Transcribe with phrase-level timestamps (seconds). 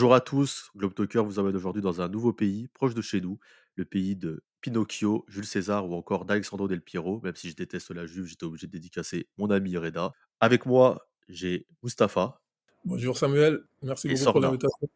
[0.00, 3.20] Bonjour à tous, Globe Talker vous emmène aujourd'hui dans un nouveau pays, proche de chez
[3.20, 3.38] nous,
[3.74, 7.20] le pays de Pinocchio, Jules César ou encore d'Alexandro Del Piero.
[7.20, 10.14] Même si je déteste la Juve, j'étais obligé de dédicacer mon ami Reda.
[10.40, 12.40] Avec moi, j'ai Mustapha
[12.86, 14.88] Bonjour Samuel, merci beaucoup pour l'invitation.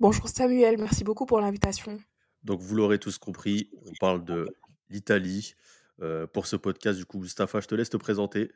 [0.00, 1.98] Bonjour Samuel, merci beaucoup pour l'invitation.
[2.42, 4.46] Donc vous l'aurez tous compris, on parle de
[4.88, 5.52] l'Italie.
[6.00, 8.50] Euh, pour ce podcast, du coup, Mustapha, je te laisse te présenter.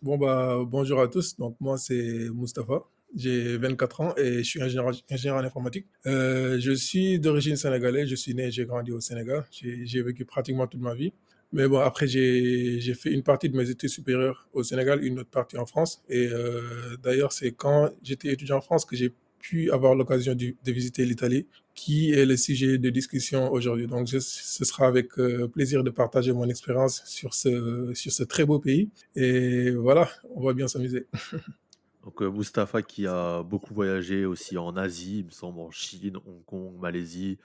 [0.00, 4.62] Bon bah bonjour à tous, donc moi c'est Mustapha, j'ai 24 ans et je suis
[4.62, 5.86] ingénieur, en informatique.
[6.06, 10.24] Euh, je suis d'origine sénégalaise, je suis né et j'ai grandi au Sénégal, j'ai vécu
[10.24, 11.12] pratiquement toute ma vie.
[11.52, 15.30] Mais bon après j'ai fait une partie de mes études supérieures au Sénégal, une autre
[15.30, 16.02] partie en France.
[16.08, 20.54] Et euh, d'ailleurs c'est quand j'étais étudiant en France que j'ai pu avoir l'occasion de,
[20.72, 23.86] visiter l'Italie, qui est le sujet de discussion aujourd'hui.
[23.86, 28.46] Donc ce sera avec euh, plaisir de partager mon expérience sur ce, sur ce très
[28.46, 28.88] beau pays.
[29.14, 31.06] Et voilà, on va bien s'amuser.
[32.04, 36.18] Donc euh, Mustapha qui a beaucoup voyagé aussi en Asie, il me semble en Chine,
[36.26, 37.38] Hong Kong, Malaisie,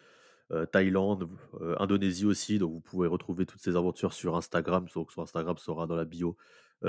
[0.52, 1.29] euh, Thaïlande,
[1.61, 2.59] euh, Indonésie aussi.
[2.59, 4.85] Donc vous pouvez retrouver toutes ces aventures sur Instagram.
[4.93, 6.37] Donc son Instagram sera dans la bio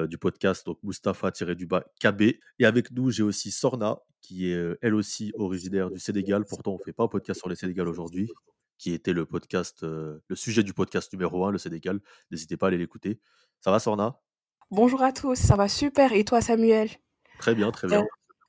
[0.08, 0.66] du podcast.
[0.66, 2.22] Donc Mustapha-du-bas KB.
[2.60, 6.44] Et avec nous, j'ai aussi Sorna, qui est elle aussi originaire du Sénégal.
[6.44, 8.30] Pourtant, on ne fait pas un podcast sur le Sénégal aujourd'hui,
[8.78, 11.98] qui était le podcast, le sujet du podcast numéro un, le Sénégal.
[12.30, 13.18] N'hésitez pas à aller l'écouter.
[13.58, 14.20] Ça va, Sorna?
[14.70, 16.90] Bonjour à tous, ça va super et toi Samuel?
[17.40, 18.06] Très bien, très Euh, bien.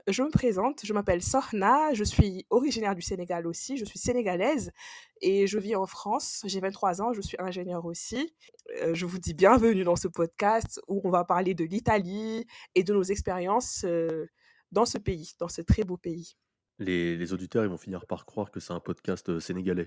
[0.07, 4.71] je me présente, je m'appelle Sorna, je suis originaire du Sénégal aussi, je suis sénégalaise
[5.21, 8.35] et je vis en France, j'ai 23 ans, je suis ingénieure aussi.
[8.81, 12.83] Euh, je vous dis bienvenue dans ce podcast où on va parler de l'Italie et
[12.83, 14.27] de nos expériences euh,
[14.71, 16.35] dans ce pays, dans ce très beau pays.
[16.79, 19.85] Les, les auditeurs, ils vont finir par croire que c'est un podcast euh, sénégalais.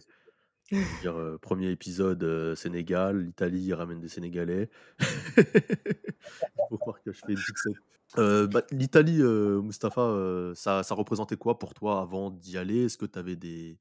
[1.03, 4.71] Dire, euh, premier épisode euh, Sénégal, l'Italie ramène des Sénégalais.
[5.37, 7.77] Il faut croire que je fais une petite.
[8.19, 12.85] Euh, bah, L'Italie, euh, Mustapha, euh, ça, représentait quoi pour toi avant d'y aller?
[12.85, 13.79] Est-ce que tu avais des,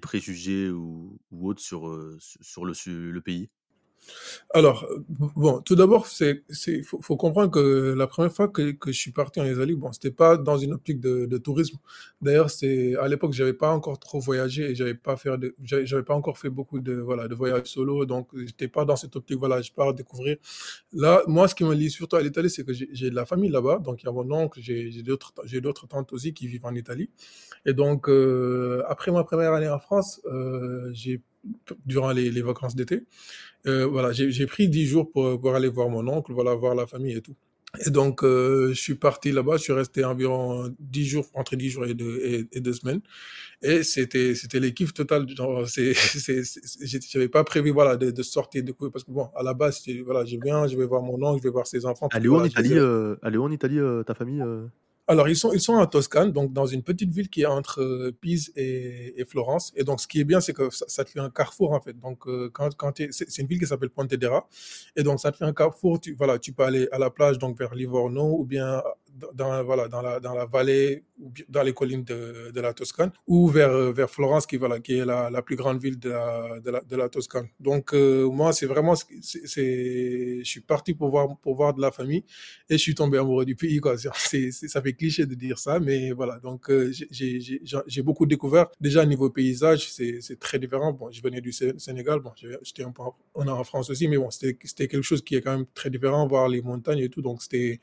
[0.00, 2.18] préjugés ou, ou autres sur, euh,
[2.86, 3.50] le pays?
[4.52, 8.98] Alors, bon, tout d'abord, c'est, c'est, faut, comprendre que la première fois que, que je
[8.98, 11.78] suis parti en Italie, bon, c'était pas dans une optique de, tourisme.
[12.20, 16.02] D'ailleurs, c'est, à l'époque, j'avais pas encore trop voyagé et j'avais pas fait de, j'avais
[16.02, 19.38] pas encore fait beaucoup de, voilà, de voyages solo, donc j'étais pas dans cette optique,
[19.38, 20.36] voilà, je pars découvrir.
[20.92, 23.50] Là, moi, ce qui me lie surtout à l'Italie, c'est que j'ai de la famille
[23.50, 26.66] là-bas, donc il y a mon oncle, j'ai d'autres, j'ai d'autres tantes aussi qui vivent
[26.66, 27.10] en Italie.
[27.66, 31.22] Et donc, euh, après ma première année en France, euh, j'ai,
[31.86, 33.04] durant les vacances d'été,
[33.66, 36.86] euh, voilà, j'ai pris 10 jours pour, pour aller voir mon oncle, voilà, voir la
[36.86, 37.36] famille et tout.
[37.86, 41.70] Et donc, euh, je suis parti là-bas, je suis resté environ 10 jours, entre 10
[41.70, 43.00] jours et deux, et, et deux semaines.
[43.62, 45.26] Et c'était, c'était le kiff total.
[47.12, 49.82] J'avais pas prévu, voilà, de, de sortir, de courir, parce que bon, à la base,
[50.04, 52.28] voilà, je viens, je vais voir mon oncle, je vais voir ses enfants, Elle est
[52.28, 54.66] où en je les Italie, euh, en Italie euh, ta famille euh
[55.10, 57.80] alors, ils sont, ils sont en Toscane, donc dans une petite ville qui est entre
[57.80, 59.72] euh, Pise et, et Florence.
[59.74, 61.98] Et donc, ce qui est bien, c'est que ça, te fait un carrefour, en fait.
[61.98, 64.46] Donc, euh, quand, quand c'est une ville qui s'appelle Pontedera.
[64.94, 65.98] Et donc, ça te fait un carrefour.
[65.98, 68.84] Tu, voilà, tu peux aller à la plage, donc vers Livorno, ou bien
[69.34, 71.04] dans, voilà, dans, la, dans la vallée,
[71.48, 75.04] dans les collines de, de la Toscane, ou vers, vers Florence, qui, voilà, qui est
[75.04, 77.48] la, la plus grande ville de la, de la, Toscane.
[77.58, 81.80] Donc, euh, moi, c'est vraiment, c'est, c'est- je suis parti pour voir, pour voir de
[81.80, 82.24] la famille
[82.68, 83.96] et je suis tombé amoureux du pays, quoi.
[84.30, 86.38] C'est, c'est- ça fait cliché de dire ça, mais voilà.
[86.40, 88.66] Donc, euh, j'ai, beaucoup découvert.
[88.80, 90.92] Déjà, niveau paysage, c'est, très différent.
[90.92, 92.32] Bon, je venais du Sé- Sénégal, bon,
[92.62, 93.02] j'étais un peu
[93.34, 96.48] en, France aussi, mais bon, c'était, quelque chose qui est quand même très différent, voir
[96.48, 97.22] les montagnes et tout.
[97.22, 97.80] Donc, c'était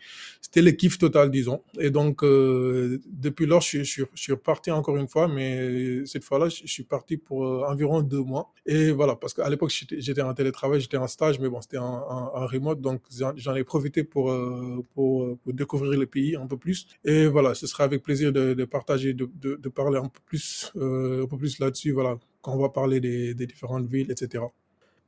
[0.56, 1.63] le kiff total, disons.
[1.79, 6.67] Et donc, euh, depuis lors, je, suis- reparti encore une fois, mais cette fois-là, je,
[6.67, 8.51] suis parti pour euh, environ deux mois.
[8.66, 11.85] Et voilà, parce qu'à l'époque, j'étais, en télétravail, j'étais en stage, mais bon, c'était en,
[11.85, 13.01] en- remote, donc
[13.35, 16.87] j'en ai profité pour, euh, pour, pour découvrir le pays un peu plus.
[17.03, 21.25] Et voilà, ce sera avec plaisir de, partager, de, de, parler un peu plus, un
[21.25, 24.43] peu plus là-dessus, voilà, quand on va parler des, différentes villes, etc.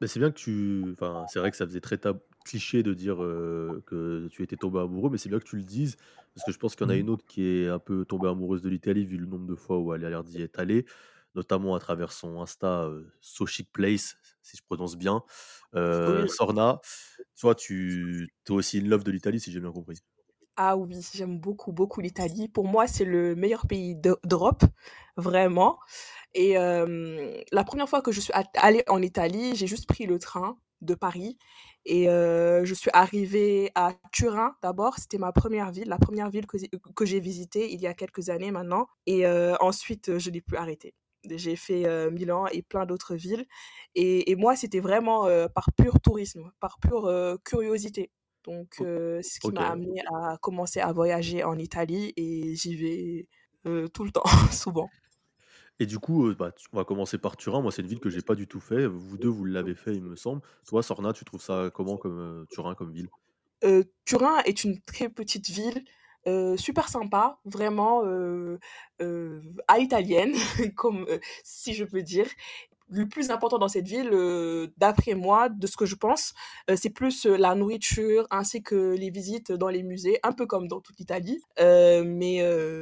[0.01, 0.83] Mais c'est bien que tu.
[0.94, 2.19] Enfin, c'est vrai que ça faisait très tab-
[2.50, 5.63] cliché de dire euh, que tu étais tombé amoureux, mais c'est bien que tu le
[5.63, 5.98] dises,
[6.34, 6.98] parce que je pense qu'il y en a Mhm.
[6.98, 9.80] une autre qui est un peu tombée amoureuse de l'Italie, vu le nombre de fois
[9.80, 10.86] où elle a l'air d'y être allée,
[11.36, 15.24] notamment à travers son Insta euh, So Chic Place, si je prononce bien.
[15.75, 16.25] Euh.
[16.28, 16.81] Sorna,
[17.40, 20.00] toi, tu es aussi in love de l'Italie, si j'ai bien compris.
[20.62, 22.50] Ah oui, j'aime beaucoup, beaucoup l'Italie.
[22.50, 24.63] Pour moi, c'est le meilleur pays d'E- d'Europe,
[25.16, 25.80] vraiment.
[26.34, 30.19] Et euh, la première fois que je suis allée en Italie, j'ai juste pris le
[30.19, 31.37] train de Paris
[31.85, 34.97] et euh, je suis arrivée à Turin d'abord.
[34.97, 37.93] C'était ma première ville, la première ville que, j'ai- que j'ai visitée il y a
[37.93, 38.87] quelques années maintenant.
[39.05, 40.93] Et euh, ensuite, je n'ai plus arrêté.
[41.29, 43.45] J'ai fait euh, Milan et plein d'autres villes.
[43.95, 47.11] Et, et moi, c'était vraiment par pur tourisme, par pure
[47.43, 48.11] curiosité.
[48.43, 53.27] Donc, ce qui m'a amené à commencer à voyager en Italie et j'y vais
[53.93, 54.93] tout le temps, souvent.
[55.79, 57.61] Et du coup, bah, on va commencer par Turin.
[57.61, 58.85] Moi, c'est une ville que j'ai pas du tout fait.
[58.85, 60.41] Vous 2, vous l'avez fait, il me semble.
[60.67, 63.07] Toi, Sorna, tu trouves ça comment comme, Turin comme ville?
[64.05, 65.83] Turin est une très petite ville,
[66.57, 68.03] super sympa, vraiment,
[69.67, 70.33] à l'italienne,
[70.75, 71.05] comme,
[71.43, 72.27] si je peux dire.
[72.91, 74.09] Le plus important dans cette ville,
[74.77, 76.33] d'après moi, de ce que je pense,
[76.75, 80.81] c'est plus, la nourriture ainsi que les visites dans les musées, un peu comme dans
[80.81, 81.41] toute l'Italie.
[81.57, 82.39] Mais,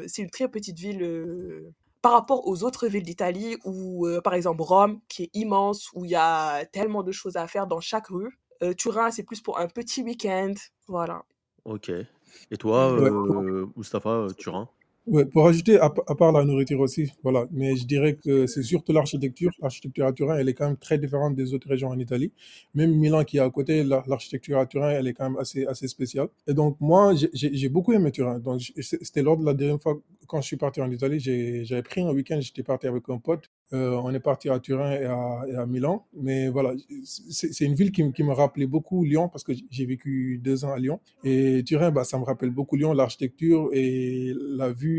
[0.07, 1.65] c'est une très petite ville,
[2.07, 6.11] par rapport aux autres villes d'Italie où, par exemple Rome, qui est immense, où il
[6.11, 8.39] y a tellement de choses à faire dans chaque rue.
[8.77, 10.53] Turin, c'est plus pour un petit week-end,
[10.87, 11.25] voilà.
[11.65, 11.89] OK.
[11.89, 12.93] Et toi.
[12.93, 13.09] Ouais.
[13.09, 14.69] heu, Turin?
[15.07, 17.47] Ouais, pour ajouter, à, pa- à part la nourriture aussi, voilà.
[17.51, 19.51] Mais je dirais que c'est surtout l'architecture.
[19.61, 22.33] L'architecture à Turin, elle est quand même très différente des autres régions en Italie.
[22.75, 25.65] Même Milan qui est à côté, la- l'architecture à Turin, elle est quand même assez,
[25.65, 26.27] assez spéciale.
[26.45, 28.39] Et donc, moi, j'ai beaucoup aimé Turin.
[28.39, 32.01] Donc, c'était lors de la dernière fois, quand je suis parti en Italie, j'avais pris
[32.01, 33.49] un week-end, j'étais parti avec un pote.
[33.73, 36.05] Euh, on est parti à Turin et à, Milan.
[36.13, 36.73] Mais voilà,
[37.03, 40.77] c'est une ville qui me rappelait beaucoup Lyon parce que j'ai vécu deux ans à
[40.79, 40.99] Lyon.
[41.23, 44.96] Et Turin, bah, ça me rappelle beaucoup Lyon, l'architecture et la vue.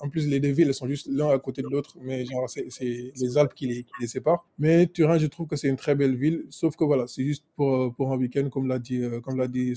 [0.00, 3.12] En plus, les deux villes, sont juste l'un à côté de l'autre, mais genre, c'est
[3.16, 4.46] les Alpes qui les, séparent.
[4.58, 7.44] Mais Turin, je trouve que c'est une très belle ville, sauf que voilà, c'est juste
[7.56, 9.74] pour, pour un week-end, comme l'a dit, euh, comme l'a dit.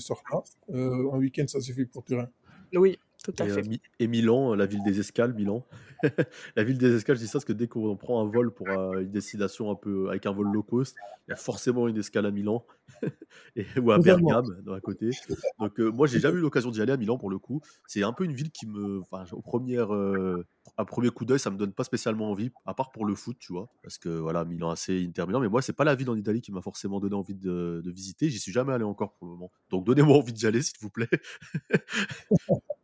[0.70, 2.28] Euh, un week-end, ça suffit pour Turin.
[2.74, 3.70] Oui, tout à Et, heu, fait.
[3.98, 5.66] Et Milan, heu, la ville des escales, Milan.
[6.56, 8.74] La ville des escales, je dis ça parce que dès qu'on prend un vol pour,
[8.78, 11.98] heu, une destination un peu avec un vol low cost, il y a forcément une
[11.98, 12.66] escale à Milan
[13.56, 13.98] et ou à.
[14.00, 15.16] Bergame, à côté.
[15.58, 17.60] Donc, heu, moi, j'ai jamais eu l'occasion d'y aller à Milan pour le coup.
[17.86, 20.44] C'est un peu une ville qui me enfin, premières, heu,
[20.76, 23.36] à 1er coup d'œil, ça me donne pas spécialement envie, à part pour le foot,
[23.40, 23.70] tu vois?
[23.82, 26.40] Parce que voilà, Milan AC, Inter Milan, mais moi, c'est pas la ville en Italie
[26.42, 28.30] qui m'a forcément donné envie de de visiter.
[28.30, 29.50] J'y suis jamais allé encore pour le moment.
[29.70, 31.08] Donc donnez-moi envie d'y aller, s'il vous plaît.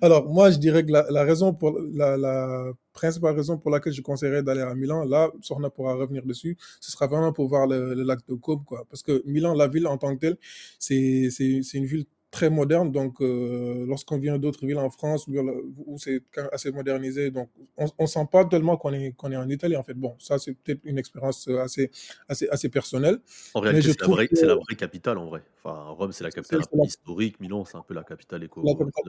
[0.00, 4.42] Alors, moi, je dirais que la, raison pour la, principale raison pour laquelle je conseillerais
[4.42, 8.20] d'aller à Milan, là, Sorna pourra revenir dessus, ce sera vraiment pour voir le, lac
[8.28, 8.84] de Côme, quoi.
[8.90, 10.36] Parce que Milan, la ville en tant que telle,
[10.78, 11.28] c'est
[11.74, 12.90] une ville très moderne.
[12.90, 15.34] Donc, euh, lorsqu'on vient d'autres villes en France où,
[15.86, 19.48] où c'est assez modernisé, donc on, on sent pas tellement qu'on est, qu'on est en
[19.48, 19.94] Italie, en fait.
[19.94, 21.90] Bon, ça, c'est peut-être une expérience assez,
[22.28, 23.18] assez, assez personnelle.
[23.54, 25.42] En réalité, c'est la que c'est la vraie capitale en vrai.
[25.62, 28.64] Enfin, Rome, c'est la capitale historique, Milan, c'est un peu la capitale éco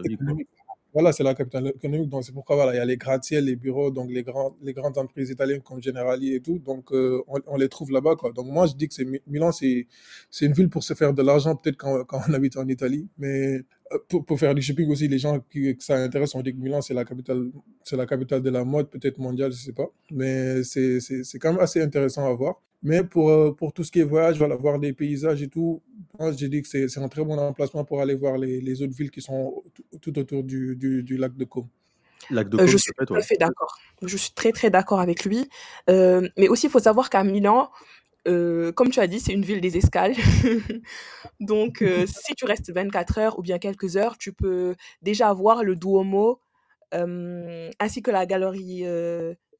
[0.05, 0.49] économique.
[0.93, 3.55] Voilà, c'est la capitale économique, donc c'est pourquoi voilà, il y a les gratte-ciels, les
[3.55, 7.39] bureaux, donc les, grands, les grandes entreprises italiennes comme Generali et tout, donc euh, on,
[7.47, 8.15] on les trouve là-bas.
[8.15, 8.31] Quoi.
[8.31, 9.87] Donc moi, je dis que c'est, Milan, c'est,
[10.29, 13.07] c'est une ville pour se faire de l'argent, peut-être quand, quand on habite en Italie,
[13.17, 13.61] mais
[13.91, 16.53] euh, pour, pour faire du shopping aussi, les gens qui, que ça intéresse, on dit
[16.53, 17.49] que Milan, c'est la capitale,
[17.83, 21.39] c'est la capitale de la mode, peut-être mondiale, je sais pas, mais c'est, c'est, c'est
[21.39, 22.61] quand même assez intéressant à voir.
[22.83, 25.81] Mais pour, euh, pour tout ce qui est voyage, voilà, voir des paysages et tout,
[26.37, 28.93] j'ai dit que c'est c'est un très bon emplacement pour aller voir les, les autres
[28.93, 31.69] villes qui sont tout, tout autour du, du, du lac de Côme.
[32.29, 33.77] Lac de je Côme, suis tu fait, tout à fait d'accord.
[34.01, 35.49] Je suis très, très d'accord avec lui.
[35.89, 37.71] Heu, mais aussi, il faut savoir qu'à Milan,
[38.25, 40.13] comme tu as dit, c'est une ville des escales.
[41.39, 45.77] Donc, si tu restes 24 heures ou bien quelques heures, tu peux déjà voir le
[45.77, 46.41] Duomo,
[46.91, 48.83] ainsi que la galerie,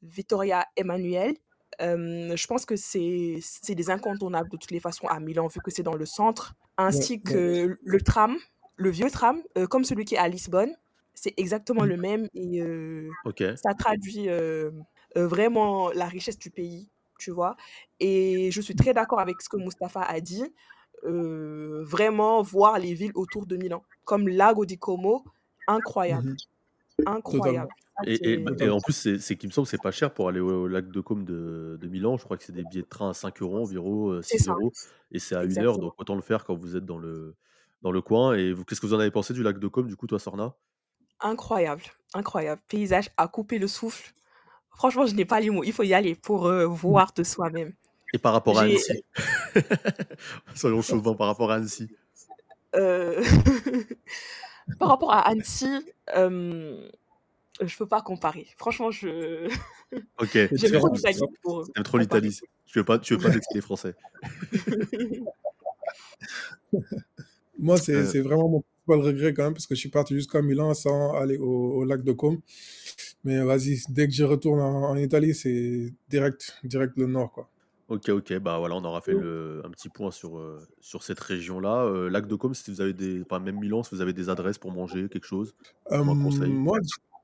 [0.01, 1.35] Vittoria Emanuele.
[1.79, 5.83] Je pense que c'est des incontournables de toutes les façons à Milan, vu que c'est
[5.83, 7.19] dans le centre, ainsi ouais.
[7.19, 8.37] que le tram,
[8.75, 10.75] le vieux tram, comme celui qui est à Lisbonne.
[11.15, 12.61] C'est exactement le même et
[13.55, 14.27] ça traduit,
[15.15, 16.89] vraiment la richesse du pays,
[17.19, 17.55] tu vois?
[17.99, 20.43] Et je suis très d'accord avec ce que Mustapha a dit,
[21.03, 25.23] vraiment voir les villes autour de Milan, comme Lago di Como,
[25.67, 26.31] incroyable,
[26.99, 27.05] Mhm.
[27.05, 27.71] incroyable.
[27.95, 30.67] Ça, Et en plus, c'est qu'il me semble que c'est pas cher pour aller au
[30.67, 32.17] lac de Côme de de Milan.
[32.17, 34.39] Je crois que c'est des billets de train à 5 € environ, heu, c'est 6
[34.39, 34.73] ça, €
[35.11, 35.97] et c'est à une heure, donc exactement.
[35.97, 37.35] autant le faire quand vous êtes dans le
[37.81, 39.95] dans le coin et qu'est-ce que vous en avez pensé du lac de Côme, du
[39.95, 40.55] coup, toi, Sorna?
[41.21, 42.61] Incroyable, incroyable.
[42.67, 44.13] Paysage à couper le souffle.
[44.71, 45.63] Franchement, je n'ai pas les mots.
[45.63, 47.73] Il faut y aller pour, heu, voir de soi-même.
[48.13, 49.03] Et par rapport à Annecy?
[50.55, 51.89] Soyons chauvins par rapport à Annecy.
[52.73, 53.21] heu,
[54.79, 55.85] par rapport à Annecy,
[57.61, 58.47] je peux pas comparer.
[58.57, 59.47] Franchement, je
[60.19, 62.39] OK, j'aime trop l'Italie pour tu trop l'Italie.
[62.65, 63.95] Tu veux pas tu veux pas les Français.
[67.59, 70.41] Moi, c'est c'est vraiment mon principal regret quand même, parce que je suis parti jusqu'à
[70.41, 71.45] Milan sans aller au,
[71.75, 72.39] au lac de Côme.
[73.23, 77.49] Mais vas-y, dès que je retourne en, en Italie, c'est direct, direct le nord, quoi.
[77.89, 81.19] OK, OK, bah, voilà, on aura fait le un petit point sur, heu, sur cette
[81.19, 81.85] région-là.
[81.85, 84.29] Heu, lac de Côme, si vous avez des enfin, même Milan, si vous avez des
[84.29, 85.53] adresses pour manger, quelque chose,
[85.91, 86.49] Euh, un conseil?
[86.49, 86.79] moi,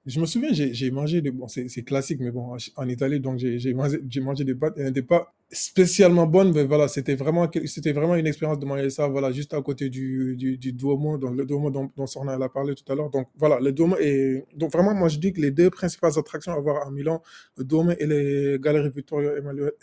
[0.10, 1.30] Je me souviens, j'ai mangé des...
[1.30, 4.74] Bon, c'est classique, mais bon, en Italie, donc j'ai mangé, des pâtes.
[4.78, 7.48] Elles n'étaient pas spécialement bonnes, mais voilà, c'était vraiment,
[7.86, 11.36] vraiment une expérience de manger ça, voilà, juste à côté du, du, du Duomo, donc
[11.36, 13.10] le Duomo dont, dont Sorna a parlé tout à l'heure.
[13.10, 14.46] Donc voilà, le Duomo est...
[14.56, 17.22] Donc vraiment, moi je dis que les deux principales attractions à voir à Milan,
[17.58, 19.32] le Duomo et les Galeries Vittorio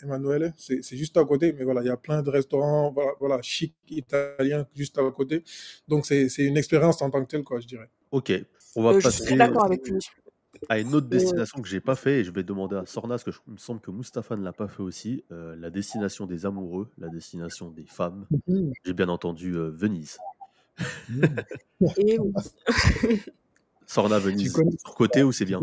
[0.03, 3.73] Emanuele, c'est juste à côté, mais voilà, il y a plein de restaurants, voilà, chic
[3.89, 5.43] italiens juste à côté.
[5.87, 7.89] Donc c'est une expérience en tant que telle, quoi, je dirais.
[8.11, 8.31] Ok,
[8.75, 9.99] on va Euh, passer d'accord avec lui.
[10.69, 13.23] à une autre destination que j'ai pas fait et je vais demander à Sorna, parce
[13.23, 16.25] que je- il me semble que Mustapha ne l'a pas fait aussi, euh, la destination
[16.25, 18.27] des amoureux, la destination des femmes.
[18.47, 18.73] Mhm.
[18.83, 20.17] J'ai bien entendu euh, Venise.
[21.09, 21.35] Mhm.
[21.97, 22.17] et.
[23.89, 25.61] Sorna, Venise, connais, surcoté ou c'est bien?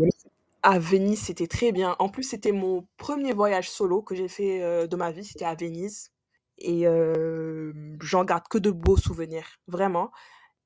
[0.63, 1.95] À Venise, c'était très bien.
[1.99, 5.23] En plus, c'était mon premier voyage solo que j'ai fait euh, de ma vie.
[5.23, 6.09] C'était à Venise.
[6.57, 7.71] Et euh,
[8.01, 10.11] j'en garde que de beaux souvenirs, vraiment.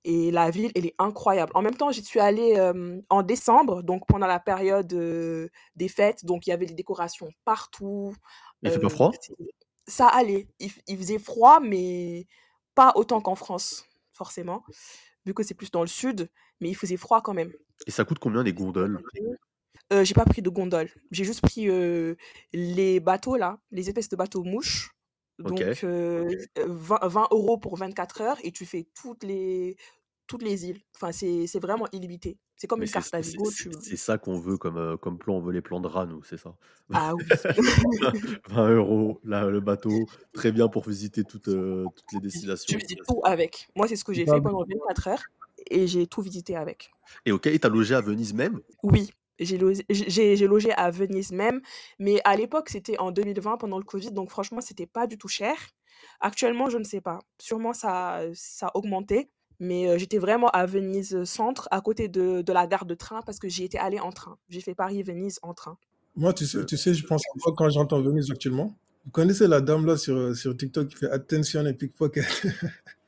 [0.05, 1.51] Et la ville, elle est incroyable.
[1.55, 5.89] En même temps, j'y suis allée euh, en décembre, donc pendant la période euh, des
[5.89, 6.25] fêtes.
[6.25, 8.15] Donc, il y avait des décorations partout.
[8.61, 9.11] Il fait pas froid?
[9.87, 10.47] ça allait.
[10.59, 12.27] Il, faisait froid, mais
[12.75, 14.63] pas autant qu'en France, forcément,
[15.25, 16.29] vu que c'est plus dans le sud.
[16.61, 17.51] Mais il faisait froid quand même.
[17.87, 19.01] Et ça coûte combien les gondoles?
[19.91, 20.89] Euh, j'ai pas pris de gondole.
[21.11, 21.67] J'ai juste pris
[22.53, 24.91] les bateaux là, les espèces de bateaux mouches.
[25.39, 29.77] Donc euh, 20, 20 euros pour 24 heures et tu fais toutes les,
[30.27, 30.81] toutes les îles.
[30.95, 32.37] Enfin, c'est vraiment illimité.
[32.57, 33.45] C'est comme Mais une carte à Vigo.
[33.49, 33.71] c'est- Tu...
[33.81, 36.37] c'est ça qu'on veut comme, comme plan, on veut les plans de rats, nous, c'est
[36.37, 36.55] ça?
[36.91, 37.23] Ah oui.
[38.49, 42.77] 20 euros, là, le bateau, très bien pour visiter toutes, euh, toutes les Tu destinations.
[42.77, 43.69] visites tout avec.
[43.75, 45.23] Moi, c'est ce que j'ai fait pendant 24 heures
[45.69, 46.91] et j'ai tout visité avec.
[47.25, 48.59] Et ok, et t'as logé à Venise même?
[48.83, 51.61] Oui, j'ai logé, j'ai j'ai logé à Venise même,
[51.99, 55.27] mais à l'époque, c'était en 2020 pendant le Covid, donc franchement, c'était pas du tout
[55.27, 55.55] cher.
[56.21, 57.19] Actuellement, je ne sais pas.
[57.39, 59.29] Sûrement, ça, ça a augmenté,
[59.59, 63.21] mais euh, j'étais vraiment à Venise centre, à côté de, de la gare de train,
[63.25, 64.37] parce que j'y étais allée en train.
[64.49, 65.77] J'ai fait Paris-Venise en train.
[66.15, 68.75] Moi, tu sais, Euh, tu sais, je pense à quoi quand j'entends Venise actuellement.
[69.05, 72.25] Vous connaissez la dame là sur, sur TikTok qui fait attention et pickpocket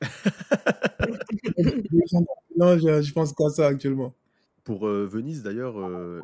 [2.56, 4.14] Non, je, je pense qu'à ça actuellement.
[4.64, 5.74] Pour Venise, d'ailleurs,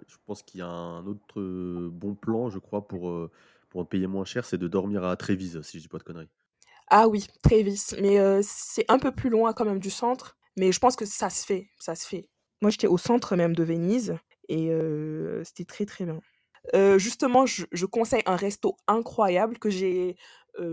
[0.07, 1.41] je pense qu'il y a un autre
[1.89, 3.31] bon plan, je crois, pour,
[3.69, 6.29] pour payer moins cher, c'est de dormir à Trévise, si je dis pas de conneries.
[6.89, 10.79] Ah oui, Trévis, mais c'est un peu plus loin quand même du centre, mais je
[10.79, 12.29] pense que ça se fait, ça se fait.
[12.63, 14.17] Moi, j'étais au centre même de Venise
[14.49, 14.71] et
[15.45, 16.21] c'était très très bien.
[16.99, 20.17] Justement, je, conseille un resto incroyable que j'ai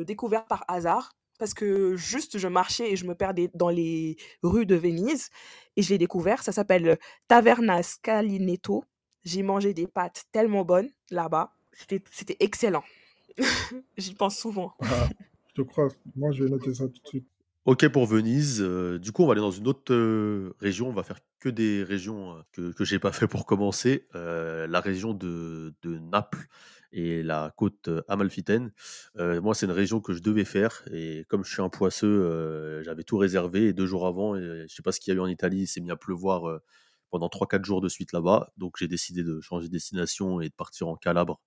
[0.04, 4.66] découvert par hasard parce que juste je marchais et je me perdais dans les rues
[4.66, 5.30] de Venise
[5.76, 6.44] et je l'ai découvert.
[6.44, 8.84] Ça s'appelle Taverna Scalinetto.
[9.24, 11.54] J'ai mangé des pâtes tellement bonnes là-bas.
[12.12, 12.84] C'était excellent.
[13.98, 14.74] J'y pense souvent.
[14.82, 15.10] Ah,
[15.56, 15.90] je crois.
[16.16, 17.28] Moi, je vais noter ça tout de suite.
[17.66, 18.62] Ok pour Venise.
[18.62, 20.90] euh, du coup, on va aller dans une autre euh, région.
[20.90, 24.08] On va faire que des régions euh, que, que j'ai pas fait pour commencer.
[24.14, 26.46] Euh, la région de, de Naples
[26.92, 28.72] et la côte amalfitaine.
[29.16, 30.82] Moi, c'est une région que je devais faire.
[30.94, 33.66] Et comme je suis un poisseux, j'avais tout réservé.
[33.68, 35.68] Et deux jours avant, je sais pas ce qu'il y a eu en Italie, il
[35.68, 36.62] s'est mis à pleuvoir
[37.10, 38.54] pendant 3-4 jours de suite là-bas.
[38.56, 41.42] Donc, j'ai décidé de changer de destination et de partir en Calabre,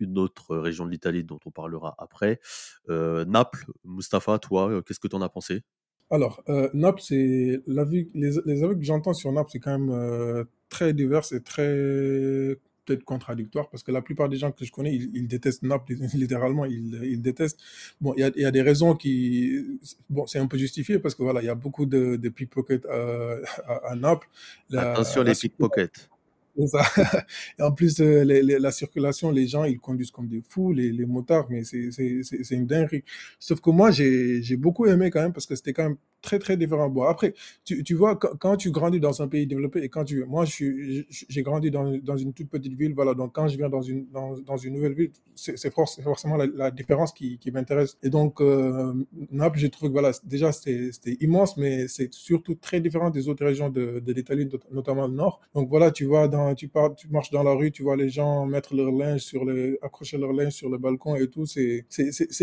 [0.00, 2.40] une autre région de l'Italie dont on parlera après.
[2.88, 5.62] Euh, Naples, Mustapha, toi, euh, qu'est-ce que tu en as pensé?
[6.10, 9.78] Alors, euh, Naples, c'est la vie, les, les avis que j'entends sur Naples, c'est quand
[9.78, 14.64] même euh, très divers et très peut-être contradictoire parce que la plupart des gens que
[14.64, 17.60] je connais, ils, ils détestent Naples, littéralement, ils, ils détestent.
[18.00, 19.80] Bon, il y a, il y a des raisons qui,
[20.10, 22.84] bon, c'est un peu justifié parce que voilà, il y a beaucoup de, de pickpockets
[22.86, 24.28] euh, à, à Naples.
[24.70, 26.10] La, Attention la les pickpockets.
[27.58, 30.92] Et en plus, euh, les- la circulation, les gens, ils conduisent comme des fous, les,
[30.92, 33.04] les motards, mais c'est une dinguerie.
[33.38, 36.56] Sauf que moi, j'ai beaucoup aimé quand même parce que c'était quand même très, très
[36.56, 36.90] différent.
[37.08, 40.24] Après, tu, tu vois, quand, tu grandis dans un pays développé et quand tu...
[40.24, 43.82] Moi, j'ai grandi dans, dans une toute petite ville, voilà, donc quand je viens dans
[43.82, 47.50] une, dans, dans une nouvelle ville, c'est c'est forc- c'est forcément la, différence qui, qui
[47.50, 47.96] m'intéresse.
[48.02, 48.92] Et donc, euh,
[49.30, 53.44] Naples, j'ai trouvé que, voilà, déjà, c'était immense, mais c'est surtout très différent des autres
[53.44, 55.40] régions de, de l'Italie, not- notamment le nord.
[55.54, 58.08] Donc voilà, tu vois, dans, tu, pars, tu marches dans la rue, tu vois les
[58.08, 61.46] gens mettre leur linge sur le, accrocher leur linge sur le balcon et tout.
[61.46, 61.86] C'est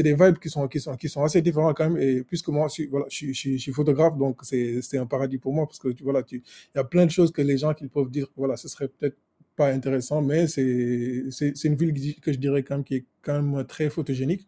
[0.03, 2.01] des vibes qui sont, qui, sont, qui sont assez différents quand même.
[2.01, 5.89] Et puisque moi, voilà, je, suis- photographe, donc c'est un paradis pour moi parce que
[5.89, 6.41] tu, voilà, il
[6.75, 9.17] y a plein de choses que les gens qui peuvent dire, voilà, ce serait peut-être
[9.59, 13.65] pas intéressant, mais c'est une ville que je- dirais quand même qui est quand même
[13.65, 14.47] très photogénique.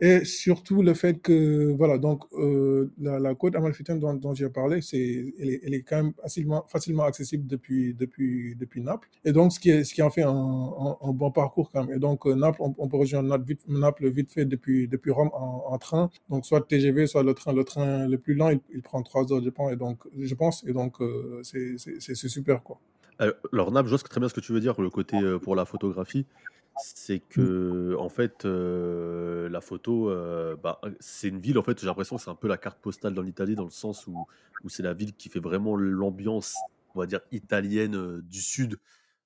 [0.00, 4.80] Et surtout le fait que, voilà, donc euh, la, côte amalfitaine dont, dont j'ai parlé,
[4.82, 9.08] c'est, elle, est, elle est quand même facilement, facilement accessible depuis, depuis, depuis Naples.
[9.26, 11.96] Et donc, ce qui, est, ce qui en fait un, un, bon parcours quand même.
[11.96, 15.30] Et donc, euh, Naples, on, peut rejoindre Naples vite, Naples vite fait depuis, depuis Rome
[15.34, 16.10] en, train.
[16.30, 17.52] Donc, soit TGV, soit le train.
[17.52, 19.72] Le train le plus lent, il, prend trois heures, je pense.
[19.72, 22.80] Et donc, je pense, et donc euh, c'est super, quoi.
[23.52, 25.64] Alors Naples, je vois très bien ce que tu veux dire, le côté, pour la
[25.64, 26.26] photographie.
[26.78, 30.12] C'est que en fait, heu, la photo,
[30.62, 33.14] bah, c'est une ville, en fait, j'ai l'impression que c'est un peu la carte postale
[33.14, 34.26] dans l'Italie, dans le sens où
[34.64, 36.54] où c'est la ville qui fait vraiment l'ambiance,
[36.94, 38.78] on va dire italienne, du sud,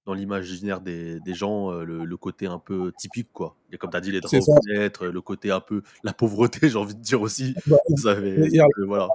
[0.07, 3.57] dans l'imaginaire des des gens, le le côté un peu typique, quoi.
[3.73, 6.77] Et comme tu as dit, les draps fenêtres, le côté un peu la pauvreté, j'ai
[6.77, 7.55] envie de dire aussi.
[7.67, 8.49] Bah, Ça fait
[8.87, 9.09] voilà.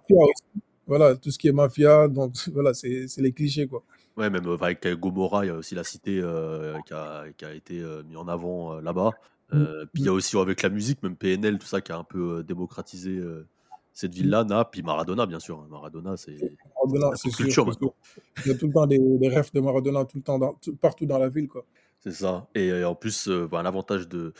[0.88, 3.84] Voilà, tout ce qui est mafia, donc voilà, c'est les clichés, quoi.
[4.18, 7.44] Ouais, même, heu, avec Gomorrah, il y a aussi la cité, heu, qui a qui
[7.44, 9.12] a été, heu, mis en avant, là-bas.
[9.52, 10.10] Mmh, puis il y mmh.
[10.10, 13.20] a aussi avec la musique, même PNL, tout ça, qui a un peu, démocratisé,
[13.94, 14.16] cette Mmh.
[14.16, 15.68] ville-là, Naples, puis Maradona, bien sûr, hein.
[15.70, 16.38] Maradona, c'est
[17.36, 17.94] culture maintenant.
[18.46, 20.54] Il y a tout le temps des des refs de Maradona tout le temps dans
[20.56, 21.66] tout partout dans la ville, quoi.
[22.00, 24.34] C'est ça et en plus, bah, l'avantage de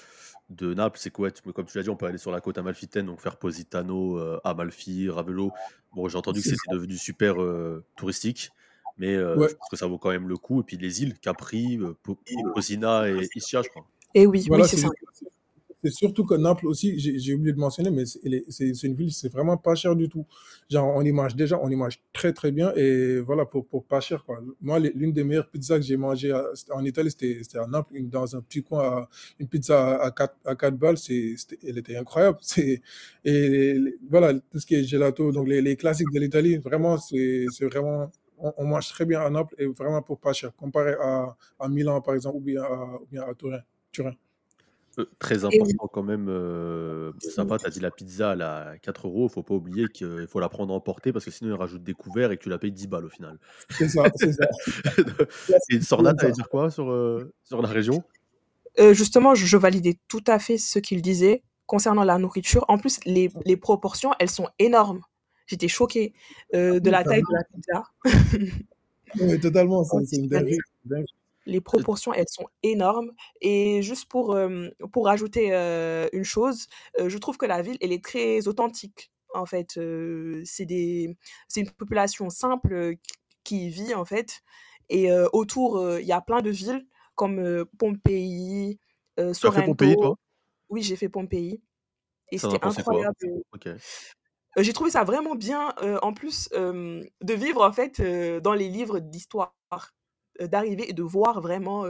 [0.52, 2.58] de Naples, c'est ouais, peux comme tu l'as dit, on peut aller sur la côte
[2.60, 5.52] amalfitaine, donc faire Positano, Amalfi, Ravello.
[5.94, 7.36] Bon, j'ai entendu que C'est c'était devenu super,
[7.96, 8.52] touristique,
[8.98, 9.48] mais Ouais.
[9.50, 12.18] je pense que ça vaut quand même le coup et puis les îles, Capri, Po
[12.54, 13.88] Posina et Ischia, je crois.
[14.14, 14.90] Et oui, oui, Voilà, c'est c'est ça.
[15.84, 19.56] c'est surtout que Naples aussi, j'ai oublié de mentionner, mais c'est une ville, c'est vraiment
[19.58, 20.26] pas cher du tout.
[20.70, 23.86] Genre, on y mange déjà, on y mange très, très bien et voilà, pour pour
[23.86, 24.42] pas cher, quoi.
[24.62, 27.68] Moi, l'une des meilleures pizzas que j'ai mangées à c'était en Italie, c'était c'était à
[27.68, 29.10] Naples, une dans un petit coin à
[29.40, 32.40] une pizza à à 4 à 4 balles, c'était elle était incroyable.
[32.44, 32.82] C'est
[33.24, 36.98] et les voilà, tout ce qui est gelato, donc les les classiques de l'Italie, vraiment,
[36.98, 40.56] c'est c'est vraiment on on mange très bien à Naples et vraiment pour pas cher,
[40.56, 43.60] comparé à à Milan, par exemple, ou bien à ou bien à Turin
[43.92, 44.14] Turin.
[44.98, 49.08] Heu, très important quand même, heu, Mustapha, tu as dit la pizza elle à 4
[49.10, 51.84] €, faut pas oublier qu'il faut la prendre à emporter parce que sinon ils rajoutent
[51.84, 53.38] des couverts et que tu la payes 10 balles au final.
[53.72, 54.46] C'est ça, c'est ça.
[55.70, 58.04] Et C'est Sorna, tu dire quoi sur, heu, sur la région?
[58.94, 62.64] Justement, je je validais tout à fait ce qu'il disait concernant la nourriture.
[62.70, 65.02] En plus, les les proportions, elles sont énormes.
[65.48, 66.14] J'étais choquée,
[66.56, 67.84] heu, de Oui, la taille de la pizza.
[69.20, 71.06] Oui, totalement, En c'est une dinguerie, dingue.
[71.48, 73.12] les proportions, elles sont énormes
[73.42, 76.68] et juste pour, hem, pour rajouter, heu, une chose,
[77.00, 79.12] je trouve que la ville, elle est très authentique.
[79.36, 79.80] En fait,
[80.46, 81.18] c'est des
[81.50, 82.96] c'est une population simple,
[83.44, 84.42] qui y vit, en fait
[84.90, 88.80] et autour, il y a plein de villes comme, Pompéi,
[89.44, 89.98] as fait Pompéi, Sorrento.
[89.98, 90.16] toi?
[90.70, 91.62] Oui, j'ai fait Pompéi
[92.32, 93.44] et c'était incroyable, heu
[94.58, 98.02] Heu, j'ai trouvé ça vraiment bien, heu, en plus, de vivre en fait,
[98.42, 99.56] dans les livres d'histoire,
[100.40, 101.86] d'arriver et de voir vraiment,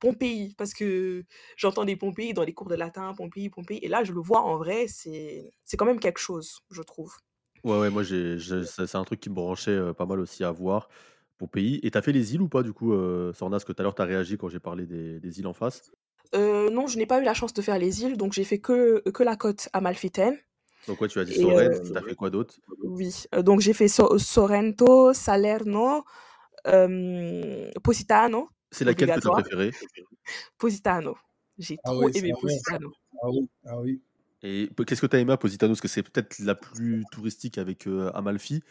[0.00, 0.54] Pompéi.
[0.58, 1.24] Parce que
[1.56, 4.58] j'entendais Pompéi dans les cours de latin, Pompéi, Pompéi et là je le vois en
[4.58, 7.14] vrai, c'est quand même quelque chose, je trouve.
[7.64, 10.88] Ouais, ouais, moi c'est un truc qui me branchait, pas mal aussi à voir,
[11.36, 11.78] Pompéi.
[11.82, 12.92] Et tu as fait les îles ou pas du coup,
[13.34, 13.56] Sorna?
[13.56, 15.52] Parce que tout à l'heure tu as réagi quand j'ai parlé des des îles en
[15.52, 15.90] face.
[16.32, 18.60] Heu, non, je n'ai pas eu la chance de faire les îles, donc j'ai fait
[18.60, 20.38] que que la côte amalfitaine
[20.86, 22.54] Donc ouais, tu as dit et Sorrente, tu as fait quoi d'autre?
[22.82, 26.04] oui, heu, donc j'ai fait So Sorrento, Salerno,
[26.64, 29.70] hem, Positano, C'est laquelle que tu as préférée?
[30.58, 31.16] Positano,
[31.58, 32.32] j'ai Ah trop aimé.
[32.40, 32.92] Positano.
[33.22, 34.02] Ah oui, ah oui.
[34.42, 35.72] Et qu'est-ce que tu as aimé à Positano?
[35.72, 38.62] Parce que c'est peut-être la plus touristique avec, Amalfi.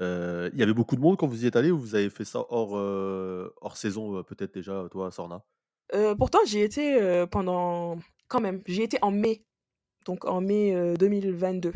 [0.00, 2.24] Il y avait beaucoup de monde quand vous y êtes allés ou vous avez fait
[2.24, 5.44] ça hors, hors saison, peut-être déjà, toi, Sorna?
[6.16, 9.44] Pourtant j'y étais, pendant quand même, j'y étais en mai,
[10.06, 11.72] donc en mai, heu, 2022.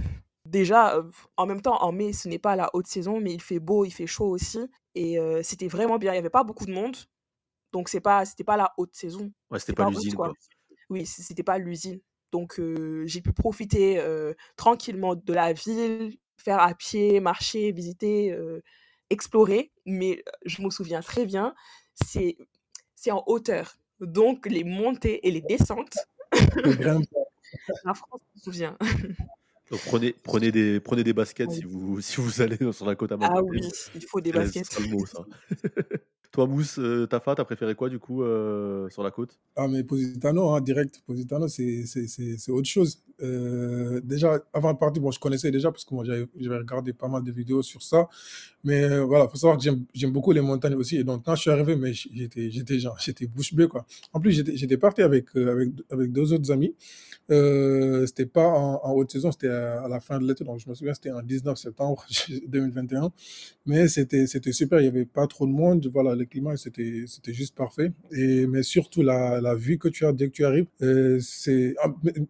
[0.46, 3.42] Déjà, heu, en même temps, en mai, ce n'est pas la haute saison, mais il
[3.42, 4.60] fait beau, il fait chaud aussi
[4.94, 6.12] et heu, c'était vraiment bien.
[6.12, 6.96] Il y avait pas beaucoup de monde,
[7.72, 9.32] donc c'est pas c'était pas la haute saison.
[9.50, 10.28] Ouais, c'était pas pas l'usine, quoi.
[10.28, 10.34] quoi.
[10.90, 12.00] Oui, c'était pas l'usine,
[12.32, 12.60] donc
[13.06, 14.02] j'ai pu profiter,
[14.56, 18.37] tranquillement de la ville, faire à pied, marcher, visiter,
[19.10, 21.54] explorer, mais je me souviens très bien,
[21.94, 22.37] c'est
[22.96, 26.08] c'est en hauteur, donc les montées et les descentes.
[27.84, 28.76] La France se souvient.
[29.70, 33.12] Donc prenez prenez des prenez des baskets si vous si vous allez sur la côte
[33.20, 33.60] Ah oui,
[33.94, 34.76] il faut des C'est c'est baskets.
[34.80, 35.26] le mot, ça.
[36.32, 39.38] Toi, Mousse, heu, Tafa, tu as préféré quoi du coup, heu, sur la côte?
[39.56, 43.04] Ah mais Positano, hein, direct, Positano, c'est c'est c'est c'est autre chose.
[43.22, 46.92] Heu, déjà, avant de partir, bon, je connaissais déjà parce que moi j'avais j'avais regardé
[46.92, 48.08] pas mal de vidéos sur ça.
[48.64, 51.42] Mais heu, voilà, faut savoir que j'aime beaucoup les montagnes aussi et donc quand je
[51.42, 53.87] suis arrivé, mais j'étais j'étais genre j'étais bouche bée, quoi.
[54.12, 56.74] En plus, j'étais j'étais parti avec, heu, avec avec 2 autres amis.
[57.31, 60.74] Heu, c'était pas en haute saison, c'était à la fin de l'été, donc je me
[60.74, 62.05] souviens, c'était en 19 septembre
[62.48, 63.12] 2021.
[63.66, 67.05] Mais c'était c'était super, il y avait pas trop de monde, voilà, le climat, c'était
[67.07, 70.44] c'était juste parfait et mais surtout la la vue que tu as dès que tu
[70.44, 71.74] arrives, heu, c'est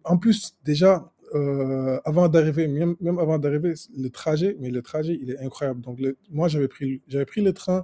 [0.03, 5.17] en plus, déjà, heu, avant d'arriver, même même avant d'arriver, le trajet, mais le trajet,
[5.21, 5.81] il est incroyable.
[5.81, 7.83] Donc le moi, j'avais pris j'avais pris le train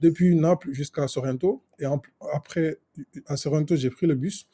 [0.00, 2.00] depuis Naples jusqu'à Sorrento et en
[2.32, 2.78] après,
[3.26, 4.48] à Sorrento, j'ai pris le bus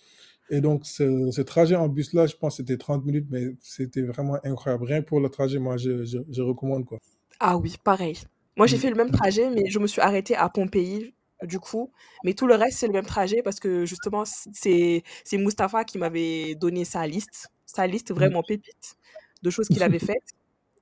[0.50, 4.38] et donc ce ce trajet en bus-là, je pense, c'était 30 minutes, mais c'était vraiment
[4.44, 4.84] incroyable.
[4.86, 7.00] Rien que pour le trajet, moi, je je je recommande, quoi.
[7.40, 8.16] Ah oui, pareil.
[8.56, 8.78] Moi, j'ai Mmh.
[8.78, 11.92] fait le même trajet, mais je me suis arrêtée à Pompéi, du coup.
[12.24, 15.98] Mais tout le reste, c'est le même trajet parce que justement, c'est c'est Mustapha qui
[15.98, 18.14] m'avait donné sa liste, sa liste Mmh.
[18.14, 18.96] vraiment pépite
[19.42, 20.32] de choses qu'il avait faites.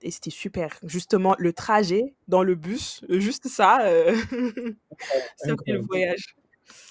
[0.03, 0.79] Et c'était super.
[0.85, 4.15] Justement, le trajet dans le bus, juste ça, euh,
[5.37, 6.37] ça fait le voyage.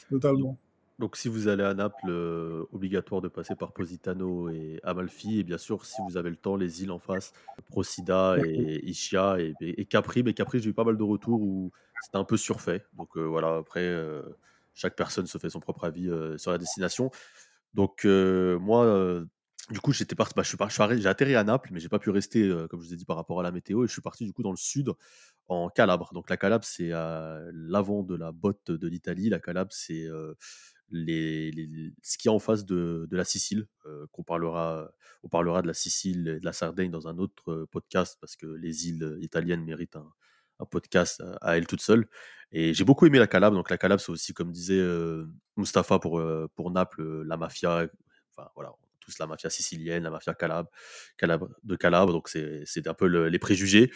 [0.09, 0.57] totalement.
[0.99, 5.39] Donc si vous allez à Naples, euh, obligatoire de passer par Positano et Amalfi.
[5.39, 7.33] Et bien sûr, si vous avez le temps, les îles en face,
[7.67, 10.23] Procida et Ischia et, et- et Capri.
[10.23, 12.85] Mais Capri, j'ai eu pas mal de retours où c'était un peu surfait.
[12.93, 14.21] Donc euh, voilà, après, euh,
[14.75, 17.09] chaque personne se fait son propre avis euh, sur la destination.
[17.73, 19.25] Donc euh, moi, euh,
[19.69, 20.33] du coup, j'étais parti.
[20.35, 22.87] bah, je suis par- j'ai atterri à Naples, mais j'ai pas pu rester, comme je
[22.87, 23.83] vous ai dit, par rapport à la météo.
[23.83, 24.91] Et je suis parti du coup dans le sud,
[25.47, 26.13] en Calabre.
[26.13, 29.29] Donc la Calabre, c'est l'avant de la botte de l'Italie.
[29.29, 30.07] La Calabre, c'est
[30.91, 33.67] ce qui est en face de, la Sicile.
[34.11, 34.91] qu'on parlera,
[35.23, 38.47] on parlera de la Sicile et de la Sardaigne dans un autre podcast parce que
[38.47, 40.11] les îles italiennes méritent un,
[40.71, 42.07] podcast à, elles toutes seules.
[42.51, 43.55] Et j'ai beaucoup aimé la Calabre.
[43.55, 44.81] Donc la Calabre, c'est aussi, comme disait
[45.57, 46.21] Mustapha pour,
[46.55, 47.87] pour Naples, la mafia.
[48.35, 48.73] Enfin voilà,
[49.19, 50.69] la mafia sicilienne, la mafia calabre,
[51.17, 52.11] calabre de Calabre.
[52.13, 53.91] Donc c'est un peu le- les préjugés.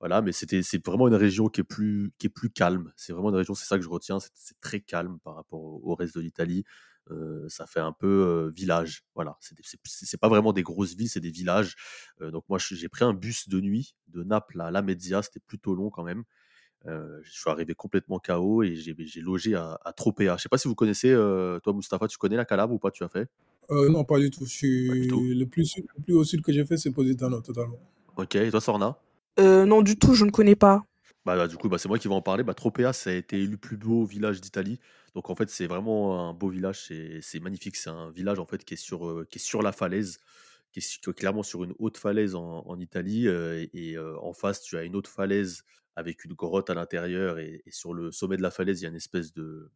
[0.00, 2.92] Voilà, mais c'était c'est vraiment une région qui est plus qui est plus calme.
[2.96, 5.94] C'est vraiment une région, c'est ça que je retiens, c'est très calme par rapport au,
[5.94, 6.64] reste de l'Italie.
[7.10, 9.04] Euh, ça fait un peu euh, village.
[9.14, 9.36] Voilà,
[9.84, 11.76] c'est pas vraiment des grosses villes, c'est des villages.
[12.20, 15.74] Euh, donc moi, j'ai pris un bus de nuit de Naples à Lamezia, c'était plutôt
[15.74, 16.24] long quand même.
[16.86, 20.36] Euh, je suis arrivé complètement KO et j'ai logé à, à Tropea.
[20.36, 22.90] Je sais pas si vous connaissez, euh, toi Mustapha, tu connais la Calabre ou pas,
[22.90, 23.28] tu as fait?
[23.70, 24.44] Euh, non, pas du tout.
[24.44, 25.20] Je Pas du tout.
[25.20, 27.78] suis le plus, sud- le plus au sud que j'ai fait, c'est Positano, totalement.
[28.16, 28.98] Ok, et toi Sorna?
[29.38, 30.84] Euh, non, du tout, je ne connais pas.
[31.24, 32.42] Bah, bah, du coup, bah, c'est moi qui vais en parler.
[32.42, 34.78] Bah, Tropea, ça a été élu plus beau village d'Italie.
[35.14, 36.84] Donc en fait, c'est vraiment un beau village.
[36.86, 37.76] C'est c'est magnifique.
[37.76, 40.18] C'est un village en fait qui est sur, euh, qui est sur la falaise,
[40.72, 43.28] qui est, clairement sur une haute falaise en, en Italie.
[43.28, 45.62] euh, et et, euh, en face, tu as une autre falaise
[45.96, 47.38] avec une grotte à l'intérieur.
[47.38, 49.70] Et, sur le sommet de la falaise, il y a une espèce de,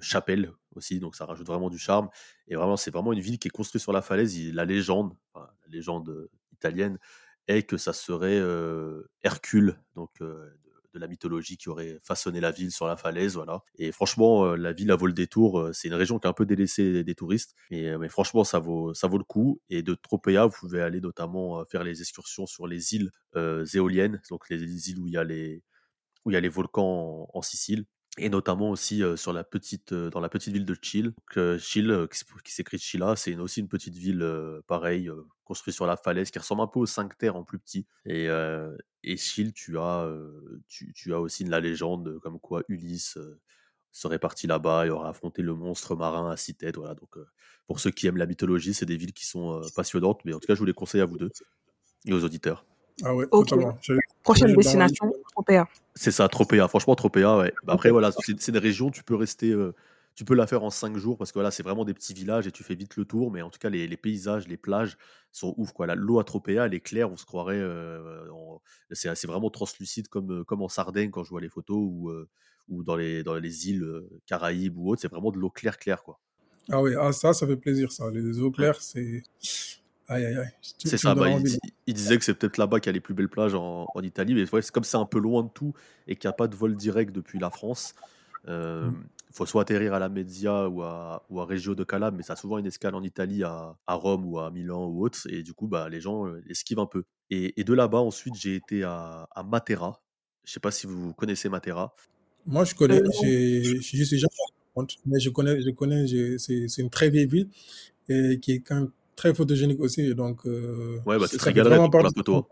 [0.00, 1.00] chapelle aussi.
[1.00, 2.08] Donc ça rajoute vraiment du charme.
[2.48, 4.36] Et vraiment, c'est vraiment une ville qui est construite sur la falaise.
[4.52, 6.98] La légende, enfin, la légende euh, italienne,
[7.46, 10.48] est que ça serait euh, Hercule, donc euh,
[10.94, 13.62] de, la mythologie qui aurait façonné la ville sur la falaise, voilà.
[13.76, 15.60] Et franchement, euh, la ville à vaut le détour.
[15.60, 18.44] euh, c'est une région qui est un peu délaissée des, touristes, mais, euh, mais franchement,
[18.44, 19.60] ça vaut, ça vaut le coup.
[19.70, 23.10] Et de Tropea, vous pouvez aller notamment faire les excursions sur les îles
[23.74, 25.62] éoliennes, donc les, les îles où il y a les,
[26.24, 27.86] où il y a les volcans en Sicile.
[28.18, 31.06] Et notamment aussi euh, sur la petite, euh, dans la petite ville de Chile.
[31.06, 35.26] Donc, euh, Chile, euh, qui, s'écrit Chila, c'est aussi une petite ville euh, pareille, euh,
[35.44, 37.86] construite sur la falaise, qui ressemble un peu aux cinq terres en plus petit.
[38.04, 42.62] Et, euh, et Chile, tu as, euh, tu, tu as aussi la légende comme quoi
[42.68, 43.38] Ulysse euh,
[43.92, 46.76] serait parti là-bas et aurait affronté le monstre marin à six têtes.
[46.76, 47.26] Voilà, donc euh,
[47.68, 50.20] pour ceux qui aiment la mythologie, c'est des villes qui sont euh, passionnantes.
[50.24, 51.30] Mais en tout cas, je vous les conseille à vous deux
[52.06, 52.66] et aux auditeurs.
[53.02, 53.48] Ah ouais, Ok.
[53.48, 53.78] totalement.
[54.22, 55.68] Prochaine destination, Tropea.
[55.94, 56.68] C'est ça, Tropea.
[56.68, 57.52] Franchement, Tropea, ouais.
[57.64, 59.74] Bah, après, voilà, c'est c'est une région, tu peux rester, euh,
[60.14, 62.46] tu peux la faire en cinq jours parce que voilà, c'est vraiment des petits villages
[62.46, 63.30] et tu fais vite le tour.
[63.30, 64.96] Mais en tout cas, les, les paysages, les plages
[65.32, 65.86] sont ouf, quoi.
[65.94, 67.58] L'eau à Tropea, elle est claire, on se croirait.
[67.60, 68.24] euh,
[68.92, 72.28] C'est vraiment translucide comme, euh, comme en Sardaigne quand je vois les photos ou, euh,
[72.68, 73.86] ou dans, les, dans les îles
[74.26, 75.02] Caraïbes ou autres.
[75.02, 76.18] C'est vraiment de l'eau claire, claire, quoi.
[76.72, 78.10] Ah ouais, ah, ça, ça fait plaisir, ça.
[78.10, 79.22] Les eaux claires, c'est.
[80.10, 80.48] Aïe, aïe, aïe.
[80.60, 81.28] C'est ça, bah,
[81.86, 84.02] il, disait que c'est peut-être là-bas qu'il y a les plus belles plages en, en
[84.02, 85.72] Italie, mais ouais, c'est comme c'est un peu loin de tout
[86.08, 87.94] et qu'il n'y a pas de vol direct depuis la France.
[88.48, 89.04] Il Mm.
[89.32, 92.32] faut soit atterrir à la Mezzia ou à, ou à Reggio de Calabre, mais ça
[92.32, 95.44] a souvent une escale en Italie, à, à Rome ou à Milan ou autre, et
[95.44, 97.04] du coup, bah, les gens euh, esquivent un peu.
[97.30, 100.02] Et, et de là-bas, ensuite, j'ai été à, à Matera.
[100.44, 101.94] Je sais pas si vous connaissez Matera.
[102.46, 104.24] Moi, je connais, Euh, je suis
[104.74, 106.06] compte, mais je connais, je connais,
[106.38, 107.48] c'est c'est une très vieille ville
[108.08, 108.90] et qui est quand même
[109.20, 110.00] très photogénique aussi.
[110.10, 112.46] et Donc, euh, Ouais, bah, c'est- régalerais vraiment pour la photo.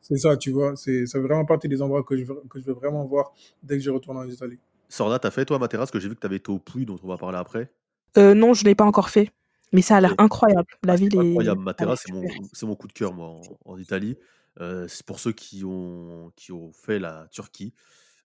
[0.00, 2.60] C'est ça, tu vois, c'est ça fait vraiment partie des endroits que je veux, que
[2.60, 3.32] je veux vraiment voir
[3.62, 4.58] dès que je retourne en Italie.
[4.88, 7.08] Sorna, t'as fait toi Matera que j'ai vu que t'avais été au Puy, dont on
[7.08, 7.70] va parler après.
[8.18, 9.30] Euh, non, je ne l'ai pas encore fait.
[9.72, 10.68] Mais ça a l'air incroyable.
[10.84, 11.18] La Ah, ville est.
[11.18, 11.60] incroyable.
[11.62, 14.16] Matera, c'est mon, c'est mon coup de cœur, moi, en, en Italie.
[14.60, 17.72] Euh, c'est pour ceux qui ont, qui ont fait la Turquie.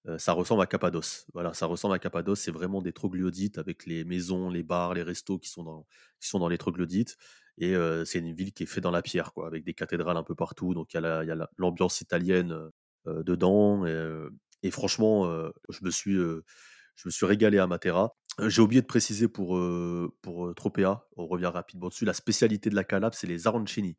[0.08, 1.26] Euh, ça ressemble à Cappadoce.
[1.34, 2.40] Voilà, ça ressemble à Cappadoce.
[2.42, 5.86] C'est vraiment des troglodytes avec les maisons, les bars, les restos qui sont dans,
[6.20, 7.18] qui sont dans les troglodytes.
[7.60, 10.17] Et euh, c'est une ville qui est faite dans la pierre, quoi, avec des cathédrales
[10.17, 10.74] un peu partout.
[10.74, 12.69] Donc il y a la- l'ambiance italienne
[13.08, 13.86] euh, dedans.
[13.86, 14.28] Et,
[14.63, 15.26] et franchement,
[15.69, 16.41] je me suis, je
[17.06, 18.15] me suis régalé à Matera.
[18.48, 22.76] J'ai oublié de préciser pour, euh, pour Tropea, on revient rapidement dessus, la spécialité de
[22.76, 23.98] la Calabre, c'est les arancini.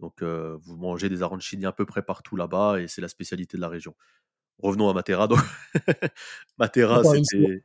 [0.00, 3.56] Donc euh, vous mangez des arancini à peu près partout là-bas et c'est la spécialité
[3.56, 3.94] de la région.
[4.58, 5.28] Revenons à Matera.
[5.28, 5.38] Donc
[6.58, 7.62] Matera, c'était.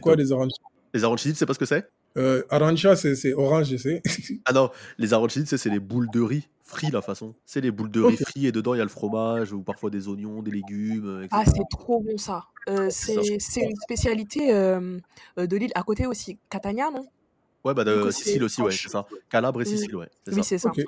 [0.00, 0.64] Quoi- des arancini?
[0.94, 1.90] Les arancini, tu sais pas ce que c'est?
[2.18, 4.02] Euh, Arancia, c'est c'est orange, je sais.
[4.44, 7.34] Ah non, les arancini, c'est les boules de riz Frits la façon.
[7.46, 9.88] C'est les boules de riz frites et dedans il y a le fromage ou parfois
[9.90, 12.44] des oignons, des légumes, heu, et Ah, c'est trop bon ça.
[12.68, 15.00] Heu, C'est une spécialité, heu,
[15.36, 17.06] de l'île à côté aussi, Catania, non?
[17.64, 19.06] Ouais, bah, de Sicile aussi, ouais, c'est ça.
[19.30, 19.68] Calabre et Mmh.
[19.68, 20.42] Sicile, ouais, c'est Oui, ça.
[20.42, 20.70] c'est ça.
[20.70, 20.80] OK.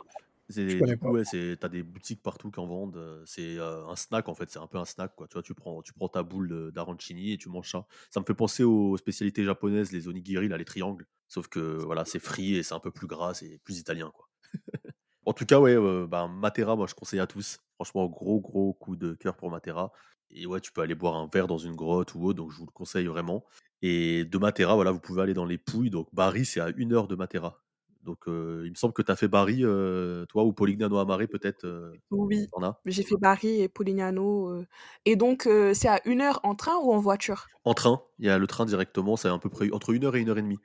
[0.50, 3.96] C'est du coup, ouais, c'est tu as des boutiques partout qui en vendent, c'est, un
[3.96, 5.26] snack en fait, c'est un peu un snack quoi.
[5.28, 7.86] Tu vois, tu prends tu prends ta boule d'arancini et tu manges ça.
[8.10, 12.04] Ça me fait penser aux spécialités japonaises, les onigiri là, les triangles, sauf que voilà,
[12.04, 14.28] c'est frit et c'est un peu plus gras, c'est plus italien quoi.
[15.26, 15.76] En tout cas, ouais,
[16.08, 17.60] ben, Matera, moi je conseille à tous.
[17.74, 19.92] Franchement, gros, gros coup de cœur pour Matera
[20.30, 22.56] et ouais, tu peux aller boire un verre dans une grotte ou autre, donc je
[22.56, 23.44] vous le conseille vraiment
[23.82, 26.92] et de Matera, voilà, vous pouvez aller dans les Pouilles, donc Bari, c'est à 1
[26.92, 27.62] heure de Matera.
[28.02, 28.32] Donc il
[28.70, 31.66] me semble que tu as fait Bari, heu, toi ou Polignano à Mare peut-être,
[32.10, 32.46] Oui,
[32.86, 34.64] j'ai fait Bari et Polignano,
[35.04, 37.48] et donc c'est à 1 heure en train ou en voiture?
[37.64, 40.16] En train, il y a le train directement, c'est à peu près entre 1 heure
[40.16, 40.60] et 1 heure et demie.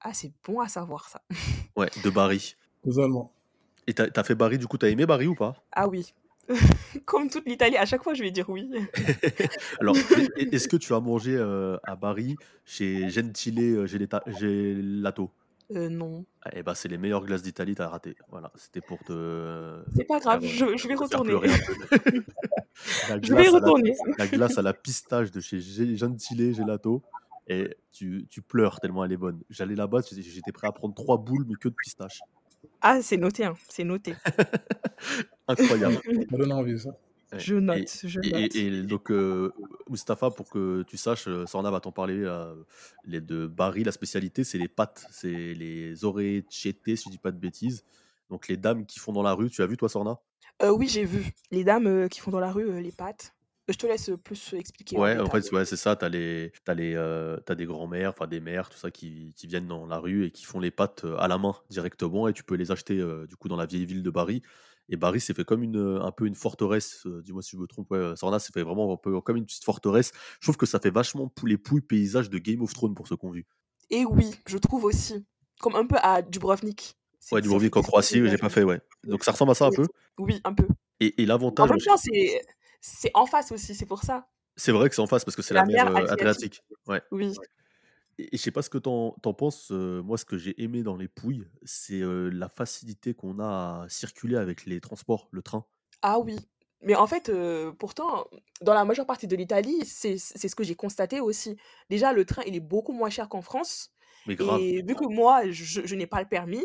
[0.00, 1.22] Ah, c'est bon à savoir ça.
[1.76, 3.32] Ouais, de Bari Totalement.
[3.86, 5.66] et tu as fait Bari, du coup, tu as aimé Bari ou pas?
[5.72, 6.14] Ah oui.
[7.06, 8.68] Comme toute l'Italie, à chaque fois je vais dire oui.
[9.80, 15.32] Alors, est est est-ce que tu as mangé, à Bari chez Gentile, Gelato?
[15.74, 16.24] Heu, non.
[16.44, 18.16] Ah et bah, c'est les meilleures glaces d'Italie, tu as raté.
[18.28, 21.32] Voilà, c'était pour te C'est pas grave, heu, je je vais retourner.
[23.22, 23.94] Je vais y glace à la retourner.
[24.18, 27.02] la glace à la pistache de chez Ge Gentile Gelato
[27.48, 29.40] et tu tu pleures tellement elle est bonne.
[29.50, 32.20] J'allais là-bas, j'étais prêt à prendre 3 boules, mais que de pistache.
[32.80, 34.14] Ah, c'est noté, hein, c'est noté.
[35.48, 36.00] Incroyable.
[36.30, 36.90] Ça donne envie ça.
[37.36, 38.56] Je et note, je et note.
[38.56, 39.52] et et donc heu,
[39.88, 42.66] Mustapha, pour que tu saches, heu, Sorna va t'en parler, heu,
[43.04, 47.32] les de Bari, la spécialité, c'est les pâtes, c'est les orecchiette, si je dis pas
[47.32, 47.84] de bêtises,
[48.30, 49.50] donc les dames qui font dans la rue.
[49.50, 50.20] Tu as vu toi, Sorna?
[50.62, 53.34] Heu, oui, j'ai vu les dames, qui font dans la rue, les pâtes.
[53.68, 56.70] Je te laisse, plus expliquer Ouais, en fait, ouais, c'est ça, tu as les tu
[56.70, 59.66] as les, heu, tu as des grands-mères, enfin des mères, tout ça, qui qui viennent
[59.66, 62.56] dans la rue et qui font les pâtes, à la main directement et tu peux
[62.56, 64.42] les acheter, du coup, dans la vieille ville de Bari
[64.88, 67.56] et Bari, c'est fait comme une, heu, un peu une forteresse, heu, dis-moi si je
[67.60, 70.12] me trompe, ouais, Sorna, c'est fait vraiment un peu comme une petite forteresse.
[70.40, 73.08] Je trouve que ça fait vachement pou les Pouilles paysage de Game of Thrones pour
[73.08, 73.46] ceux qui ont vu.
[73.90, 75.24] Et oui, je trouve aussi.
[75.60, 76.96] Comme un peu à Dubrovnik.
[77.30, 79.86] Ouais, Dubrovnik en Croatie, j'ai pas fait, ouais, donc ça ressemble à ça un peu?
[80.18, 80.66] oui, un peu.
[81.00, 81.96] Et et En l'avantage, même temps,
[82.80, 84.26] c'est en face aussi, c'est pour ça.
[84.56, 85.96] C'est vrai que c'est en face parce que c'est la la mer.
[86.10, 87.00] Adriatique, ouais.
[87.10, 87.32] Oui.
[88.18, 90.82] Et et je sais pas ce que tu en penses, moi, ce que j'ai aimé
[90.82, 95.64] dans les Pouilles, c'est, la facilité qu'on a à circuler avec les transports, le train.
[96.02, 96.36] Ah oui,
[96.82, 97.30] mais en fait,
[97.78, 98.26] pourtant,
[98.60, 101.56] dans la majeure partie de l'Italie, c'est ce que j'ai constaté aussi.
[101.90, 103.92] Déjà, le train, il est beaucoup moins cher qu'en France
[104.26, 104.60] Mais grave.
[104.60, 106.64] et vu que moi, je je n'ai pas le permis,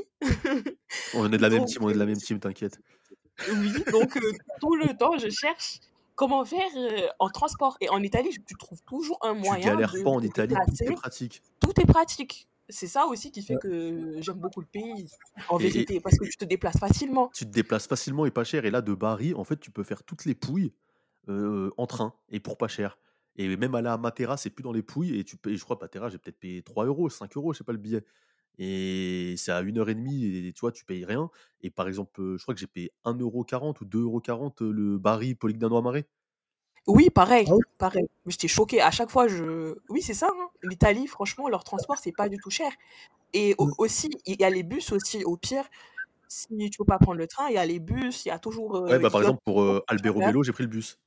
[1.14, 2.80] On est de la même team, on est de la même team, t'inquiète.
[3.50, 4.18] oui, donc
[4.60, 5.80] tout le temps, je cherche
[6.18, 6.72] comment faire,
[7.20, 7.78] en transport?
[7.82, 10.78] Et en Italie, tu trouves toujours un Tu moyen galères de pas en Italie, tout
[10.86, 11.44] est pratique.
[11.62, 12.50] Tout est pratique.
[12.70, 13.60] C'est ça aussi qui fait Ouais.
[13.60, 15.10] que j'aime beaucoup le pays,
[15.48, 17.34] en Et et vérité, parce que tu te déplaces facilement.
[17.34, 19.84] tu te déplaces facilement et pas cher et là, de Bari, en fait, tu peux
[19.84, 20.74] faire toutes les Pouilles,
[21.28, 22.98] en train et pour pas cher
[23.36, 25.78] et même aller à Matera, c'est plus dans les Pouilles et tu payes je crois
[25.80, 28.04] Matera, j'ai peut-être payé 3 €, 5 €, je sais pas le billet
[28.58, 31.30] et c'est à 1 heure et demie et tu vois, tu payes rien
[31.62, 34.98] et par exemple, je crois que j'ai payé 1,40 € ou 2,40 €, heu, le
[35.00, 36.04] Bari Polignano à Mare.
[36.86, 37.64] Oui, pareil, oui?
[37.78, 38.08] pareil.
[38.26, 40.48] J'étais choquée à chaque fois, je oui, c'est ça, hein.
[40.64, 42.72] L'Italie, franchement, leur transport, c'est pas du tout cher
[43.34, 43.78] et Mmh.
[43.78, 45.68] aussi, il y a les bus aussi, au pire,
[46.30, 48.40] si tu peux pas prendre le train, il y a les bus, il y a
[48.40, 50.98] toujours, Ouais, bah, par exemple, pour, toujours heu, Alberobello, j'ai pris le bus.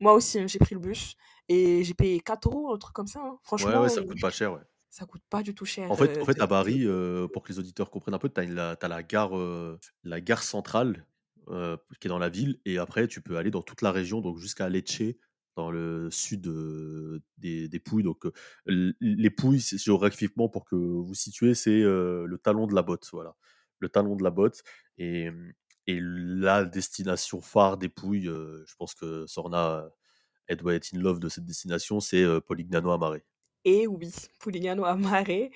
[0.00, 1.16] Moi aussi, j'ai pris le bus
[1.48, 3.38] et j'ai payé 4 €, un truc comme ça, hein.
[3.58, 4.60] Ouais, ouais, Franchement, ça coûte pas cher, ouais.
[4.96, 7.58] Ça coûte pas du tout cher, En fait en à Bari, heu, pour que les
[7.60, 10.42] auditeurs comprennent un peu, tu as une la tu as la gare, heu, la gare
[10.42, 11.06] centrale,
[11.48, 14.20] heu, qui est dans la ville et après tu peux aller dans toute la région,
[14.20, 15.02] donc jusqu'à Lecce,
[15.56, 16.48] dans le sud,
[17.38, 18.24] des des Pouilles, donc
[18.66, 23.36] les Pouilles, géographiquement pour que vous situez, c'est, le talon de la botte, voilà.
[23.78, 24.62] Le talon de la botte
[24.98, 25.30] et
[25.88, 29.88] et la destination phare des Pouilles, je pense que Sorna,
[30.48, 33.18] elle doit être in love de cette destination, c'est, Polignano à Mare.
[33.66, 35.50] Et oui, Polignano à Mare.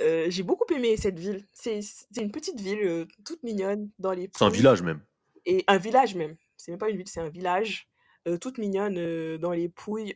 [0.00, 1.46] Heu, j'ai beaucoup aimé cette ville.
[1.52, 1.80] C'est
[2.18, 5.00] une petite ville, heu, toute mignonne dans les C'est un village même.
[5.46, 6.36] et un village même.
[6.58, 7.88] C'est même pas une ville, c'est un village,
[8.28, 10.14] heu, toute mignonne, dans les Pouilles,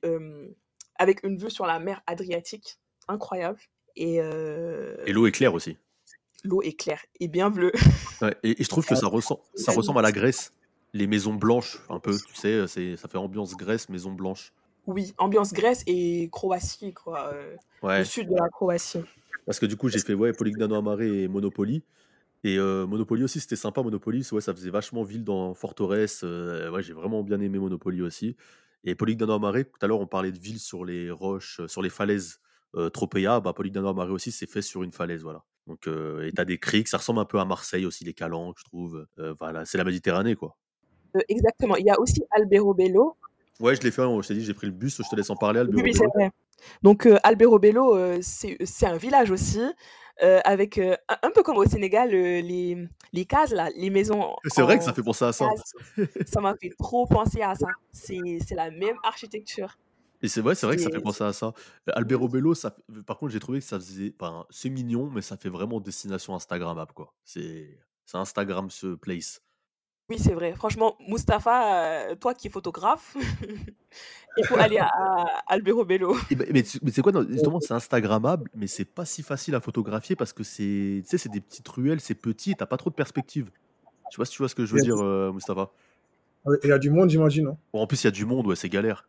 [0.96, 2.76] avec une vue sur la mer Adriatique,
[3.08, 3.58] incroyable
[3.96, 4.16] et
[5.06, 5.78] Et l'eau est claire aussi.
[6.44, 7.72] l'eau est claire et bien bleue.
[8.20, 10.52] Ouais et et je trouve que ça ressem ça ressemble à la Grèce.
[10.92, 14.52] Les maisons blanches un peu, tu sais, ça fait ambiance Grèce, maison blanche.
[14.86, 19.04] Oui, ambiance Grèce et Croatie quoi, le Ouais, sud de la Croatie.
[19.46, 21.84] parce que du coup, j'ai fait, ouais, Polignano à Mare et Monopoly
[22.44, 26.70] et heu, Monopoly aussi, c'était sympa Monopoly, ouais, ça faisait vachement ville dans forteresse, heu,
[26.70, 28.36] ouais, j'ai vraiment bien aimé Monopoly aussi
[28.84, 31.68] et Polignano à Mare, tout à l'heure, on parlait de villes sur les roches, heu,
[31.68, 32.40] sur les falaises,
[32.76, 35.44] heu, Tropea, bah, Polignano à Mare aussi, c'est fait sur une falaise, voilà.
[35.68, 38.56] Donc, euh, et t'as des criques, ça ressemble un peu à Marseille aussi, les calanques,
[38.60, 39.06] je trouve.
[39.18, 40.56] Euh, voilà, c'est la Méditerranée, quoi.
[41.16, 41.76] Euh, exactement.
[41.76, 43.16] Il y a aussi Alberobello.
[43.60, 45.36] Ouais, je l'ai fait, je t'ai dit, j'ai pris le bus, je te laisse en
[45.36, 46.30] parler, Oui, oui, c'est vrai.
[46.82, 49.60] Donc, euh, Alberobello, euh, c'est un village aussi,
[50.22, 54.62] euh, avec euh, un, peu comme au Sénégal, les, les cases, là, les maisons C'est
[54.62, 55.48] vrai que ça fait penser à ça.
[55.48, 56.08] cases.
[56.26, 57.66] Ça m'a fait trop penser à ça.
[57.92, 59.76] C'est la même architecture.
[60.22, 61.52] Et c'est vrai, c'est vrai que ça fait penser à ça.
[61.92, 65.36] Alberobello, ça, fait- par contre, j'ai trouvé que ça faisait, enfin, c'est mignon, mais ça
[65.36, 67.12] fait vraiment destination Instagrammable, quoi.
[67.24, 67.78] C'est
[68.14, 69.42] Instagram ce place.
[70.10, 70.54] Oui, c'est vrai.
[70.54, 73.16] Franchement, Mustapha, euh, toi qui es photographe,
[74.36, 76.14] il faut aller à, à Alberobello.
[76.30, 79.22] Et ben- mais tu- mais c'est quoi, non, justement, c'est Instagrammable, mais c'est pas si
[79.22, 82.54] facile à photographier parce que c'est, tu sais, c'est des petites ruelles, c'est petit, et
[82.54, 83.50] t'as pas trop de perspective.
[84.10, 85.70] Je sais pas si tu vois ce que je veux dire, euh, Mustapha.
[86.62, 87.46] Il y a du monde, j'imagine.
[87.46, 87.56] hein.
[87.72, 89.08] Bon, en plus, il y a du monde, ouais, c'est galère.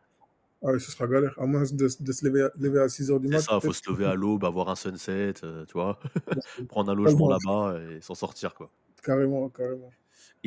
[0.62, 1.34] Ah oui, ce sera galère.
[1.38, 3.40] À moins de, de se lever à, lever à 6h du C'est mat.
[3.42, 3.74] ça, faut peut-être.
[3.84, 5.98] se lever à l'aube, avoir un sunset, euh, tu vois,
[6.34, 8.70] Ouais, prendre un logement là-bas et s'en sortir, quoi.
[9.02, 9.90] Carrément, carrément.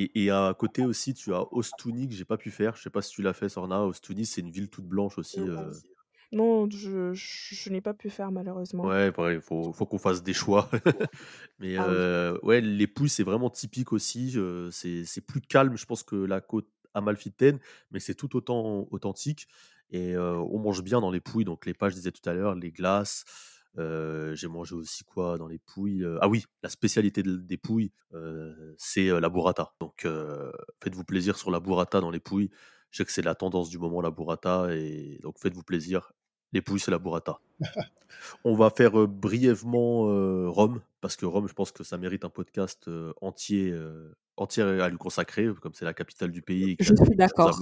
[0.02, 2.76] Et, et à côté aussi, tu as Ostuni que j'ai pas pu faire.
[2.76, 3.84] Je sais pas si tu l'as fait, Sorna.
[3.84, 5.40] Ostuni, c'est une ville toute blanche aussi.
[5.40, 5.72] euh.
[6.32, 8.84] Non, je, je, je n'ai pas pu faire malheureusement.
[8.86, 10.70] Ouais, pareil, il faut, faut qu'on fasse des choix.
[11.60, 11.94] Mais Ah oui.
[11.94, 14.34] euh, ouais, les Pouilles, c'est vraiment typique aussi.
[14.38, 17.60] euh, c'est c'est plus calme, je pense, que la côte amalfitaine,
[17.92, 19.48] mais c'est tout autant authentique.
[19.92, 21.46] Et euh, on mange bien dans les Pouilles.
[21.46, 23.26] Donc les pas, je disais tout à l'heure, les glaces.
[23.78, 27.92] Euh, j'ai mangé aussi quoi dans les Pouilles Ah oui, la spécialité de- des Pouilles,
[28.14, 29.74] euh, c'est la burrata.
[29.80, 30.52] Donc euh,
[30.84, 32.50] faites-vous plaisir sur la burrata dans les Pouilles.
[32.92, 34.68] Je sais que c'est la tendance du moment, la burrata.
[34.76, 36.12] Et donc faites-vous plaisir.
[36.52, 37.40] Les Pouilles, c'est la burrata.
[38.44, 40.02] On va faire brièvement
[40.52, 42.90] Rome, parce que Rome, je pense que ça mérite un podcast
[43.22, 43.78] entier,
[44.36, 47.60] entier à lui consacrer, comme c'est la capitale du pays Je suis d'accord.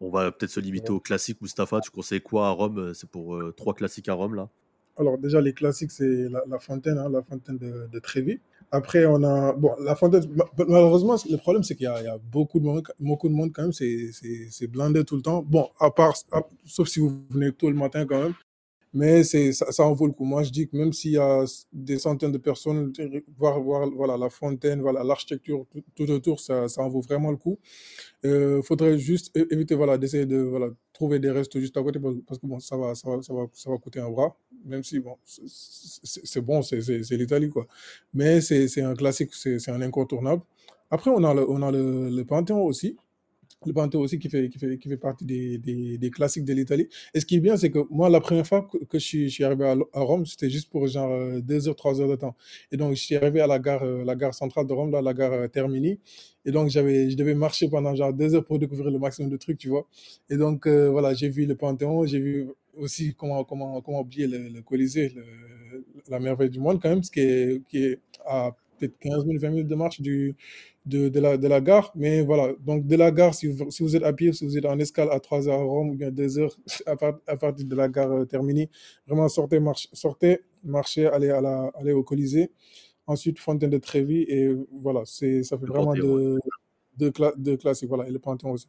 [0.00, 1.40] On va peut-être se limiter aux classiques.
[1.42, 4.48] Mustapha, tu conseilles quoi à Rome C'est pour euh, trois classiques à Rome, là
[4.98, 8.00] Alors, déjà, les classiques, c'est la, fontaine, hein, la fontaine de, de.
[8.70, 9.52] Après, on a.
[9.52, 13.28] Bon, la fontaine, ma- malheureusement, le problème, c'est qu'il y, a beaucoup de monde, beaucoup
[13.28, 13.72] de monde quand même.
[13.72, 15.42] C'est blindé tout le temps.
[15.42, 16.14] Bon, à part.
[16.66, 18.34] sauf si vous venez tôt le matin quand même.
[18.94, 20.24] Mais ça, ça en vaut le coup.
[20.24, 22.92] Moi, je dis que même s'il y a des centaines de personnes,
[23.38, 27.36] voir, voir voilà, la fontaine, voilà, l'architecture tout, autour, ça, ça en vaut vraiment le
[27.36, 27.58] coup.
[28.24, 32.40] Il faudrait juste éviter voilà, d'essayer de voilà, trouver des restes juste à côté parce
[32.40, 34.36] que bon, ça, va, ça, va, ça, va, ça va coûter un bras.
[34.64, 37.50] Même si bon, c'est bon, c'est l'Italie.
[38.12, 40.42] Mais c'est un classique, c'est c'est un incontournable.
[40.90, 42.96] Après, on a le, on a le, le Panthéon aussi
[43.66, 46.88] le Panthéon aussi qui fait, qui fait, qui fait partie des, des, classiques de l'Italie.
[47.14, 49.74] Et ce qui est bien, c'est que moi, la première fois que, je, suis, arrivé
[49.92, 52.36] à, Rome, c'était juste pour genre euh, deux heures, trois heures de temps.
[52.70, 55.02] Et donc, je suis arrivé à la gare, euh, la gare centrale de Rome, là,
[55.02, 55.98] la gare euh, Termini.
[56.44, 59.58] Et donc, je devais marcher pendant genre deux heures pour découvrir le maximum de trucs,
[59.58, 59.86] tu vois.
[60.30, 64.28] Et donc, euh, voilà, j'ai vu le Panthéon, j'ai vu aussi comment, comment, comment oublier
[64.28, 65.14] le, Colisée,
[66.08, 69.42] la merveille du monde quand même, ce qui est, qui est à peut-être 15 minutes,
[69.42, 70.36] 20 minutes de marche du,
[70.88, 71.92] de, de la, de la gare.
[71.94, 74.56] Mais voilà, donc de la gare, si vous, si vous êtes à pied, si vous
[74.58, 77.36] êtes en escale à 3 heures à Rome ou bien 2 heures à, part- à
[77.36, 78.68] partir de la gare euh, Termini,
[79.06, 82.50] vraiment sortez, marche, sortez marchez, allez, à la, allez au Colisée.
[83.06, 84.22] Ensuite, Fontaine de Trévi.
[84.28, 86.38] Et voilà, c'est, ça fait Le vraiment de,
[86.98, 87.88] de, cla- de classique.
[87.88, 88.68] Voilà, et le Panthéon aussi.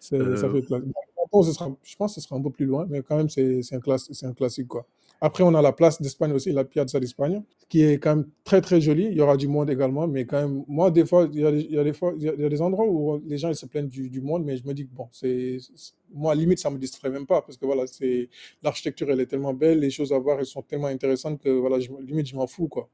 [0.00, 0.88] C'est, ça Euh, fait classique.
[0.88, 3.02] Bon, le Panthéon, ce sera, je pense que ce sera un peu plus loin, mais
[3.02, 4.68] quand même, c'est, un, classe, c'est un classique.
[4.68, 4.86] Quoi.
[5.20, 8.60] Après, on a la place d'Espagne aussi, la Piazza d'Espagne, qui est quand même très,
[8.60, 9.06] très jolie.
[9.06, 11.50] Il y aura du monde également, mais quand même, moi, des fois, il y a
[11.50, 13.20] des, il y a des, fois, il y a il y a des endroits où
[13.26, 15.58] les gens ils se plaignent du, du monde, mais je me dis que bon, c'est,
[15.74, 18.28] c'est- moi, limite, ça me distrait même pas, parce que voilà, c'est,
[18.62, 21.80] l'architecture, elle est tellement belle, les choses à voir, elles sont tellement intéressantes que voilà,
[21.80, 22.88] je, limite, je m'en fous, quoi.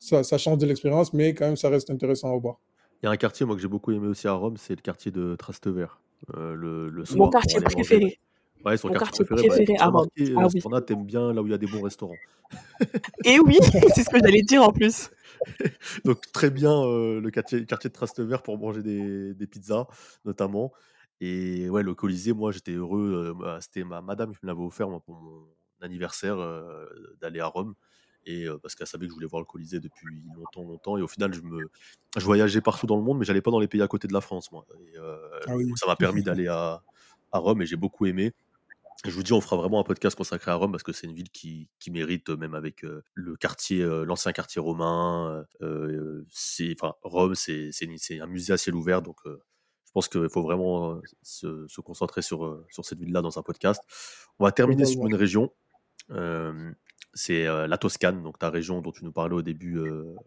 [0.00, 2.58] Ça, ça change de l'expérience, mais quand même, ça reste intéressant à voir.
[3.02, 4.82] Il y a un quartier, moi, que j'ai beaucoup aimé aussi à Rome, c'est le
[4.82, 6.00] quartier de Trastevere.
[6.36, 8.18] Euh, le, le Mon soir, pour quartier aller manger.
[8.64, 9.48] Ouais, son Mon quartier quartier préféré.
[9.48, 10.08] Bah, préféré j'ai à Rome.
[10.36, 10.60] Ah euh, oui.
[10.60, 12.16] Sorna, t'aimes bien là où il y a des bons restaurants.
[13.24, 13.58] Et oui,
[13.94, 15.10] c'est ce que j'allais dire en plus.
[16.04, 19.86] Donc très bien euh, le quartier, quartier de Trastevere pour manger des, des pizzas
[20.24, 20.72] notamment.
[21.20, 23.28] Et ouais, le Colisée, moi j'étais heureux.
[23.28, 25.46] euh, bah, C'était ma madame qui me l'avait offert moi, pour mon
[25.80, 26.86] anniversaire euh,
[27.20, 27.74] d'aller à Rome.
[28.26, 30.96] Et euh, parce qu'elle savait que je voulais voir le Colisée depuis longtemps, longtemps.
[30.98, 31.70] Et au final, je me,
[32.16, 34.12] je voyageais partout dans le monde, mais j'allais pas dans les pays à côté de
[34.12, 34.66] la France, moi.
[34.80, 35.16] Et, euh,
[35.46, 35.70] Ah oui.
[35.76, 36.82] ça m'a permis d'aller à,
[37.32, 38.32] à Rome et j'ai beaucoup aimé.
[39.04, 41.14] Je vous dis, on fera vraiment un podcast consacré à Rome parce que c'est une
[41.14, 45.44] ville qui, qui mérite, même avec euh, le quartier, euh, l'ancien quartier romain.
[45.62, 47.70] euh, c'est, enfin, Rome, c'est,
[48.20, 52.64] un musée à ciel ouvert, donc je pense qu'il faut vraiment se, se concentrer sur,
[52.70, 53.82] sur cette ville-là dans un podcast.
[54.40, 55.52] On va terminer sur une région.
[57.14, 59.80] c'est la Toscane, donc ta région dont tu nous parlais au début,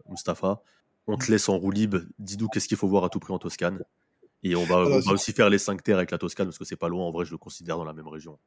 [0.08, 0.62] Mustapha.
[1.06, 2.00] On te laisse en roue libre.
[2.18, 3.82] Dis-nous qu'est-ce qu'il faut voir à tout prix en Toscane.
[4.42, 6.58] Et on va, on Alors, va aussi faire les 5 terres avec la Toscane parce
[6.58, 7.04] que c'est pas loin.
[7.04, 8.38] En vrai, je le considère dans la même région.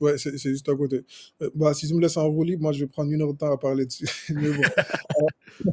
[0.00, 1.04] Ouais, c'est juste à côté.
[1.42, 3.32] Euh, bah, si tu me laisses en roue libre, moi, je vais prendre une heure
[3.32, 4.06] de temps à parler dessus.
[4.34, 5.72] Mais bon.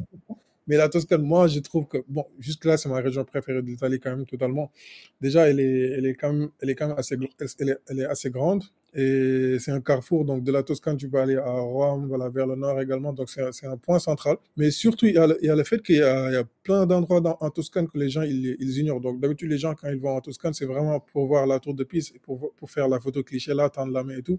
[0.66, 4.16] Mais la Toscane, moi, je trouve que, bon, jusque-là, c'est ma région préférée d'Italie quand
[4.16, 4.72] même, totalement.
[5.20, 7.18] Déjà, elle est, elle est quand même, elle est quand même assez,
[7.58, 8.64] elle est, elle est assez grande.
[8.94, 12.46] Et c'est un carrefour, donc de la Toscane, tu peux aller à Rome, voilà, vers
[12.46, 13.12] le nord également.
[13.12, 14.36] Donc c'est un, point central.
[14.56, 15.26] Mais surtout, il y a
[15.56, 19.00] le, fait qu'il y, a plein d'endroits en Toscane que les gens ils, ils ignorent.
[19.00, 21.74] Donc d'habitude, les gens, quand ils vont en Toscane, c'est vraiment pour voir la tour
[21.74, 24.38] de Pise, pour, pour faire la photo cliché là, tendre la main et tout.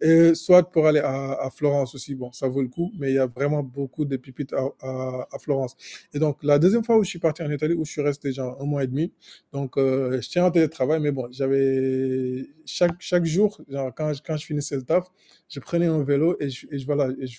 [0.00, 2.14] Et soit pour aller à, Florence aussi.
[2.14, 5.28] Bon, ça vaut le coup, mais il y a vraiment beaucoup de pipites à, à,
[5.32, 5.74] à, Florence.
[6.12, 8.32] Et donc la deuxième fois où je suis parti en Italie, où je suis resté
[8.32, 9.12] genre un mois et demi,
[9.52, 14.22] donc euh, je tiens en télétravail, mais bon, j'avais chaque, chaque jour, genre, quand, je,
[14.22, 15.06] quand je finissais le taf,
[15.48, 16.66] je prenais un vélo et je,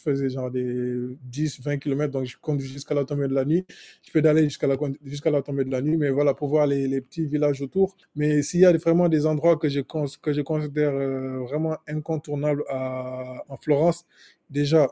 [0.02, 2.12] faisais genre des 10, 20 km.
[2.12, 3.66] Donc, je conduis jusqu'à la tombée de la nuit.
[4.04, 7.26] Je peux aller jusqu'à la, tombée de la nuit, mais voilà, pour voir les, petits
[7.26, 7.96] villages autour.
[8.16, 12.64] Mais s'il y a vraiment des endroits que je, que je considère euh, vraiment incontournables
[12.70, 14.06] à, en Florence,
[14.50, 14.90] déjà,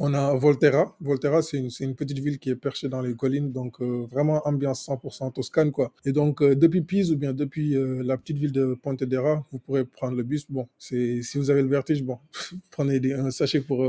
[0.00, 0.96] on a Volterra.
[1.00, 4.86] Volterra, c'est une, petite ville qui est perchée dans les collines, donc euh, vraiment ambiance
[4.88, 5.92] 100% toscane, quoi.
[6.04, 9.58] Et donc, euh, depuis Pise ou bien depuis euh, la petite ville de Pontedera, vous
[9.58, 10.50] pourrez prendre le bus.
[10.50, 12.18] Bon, si vous avez le vertige, bon,
[12.70, 13.86] prenez des, un sachet pour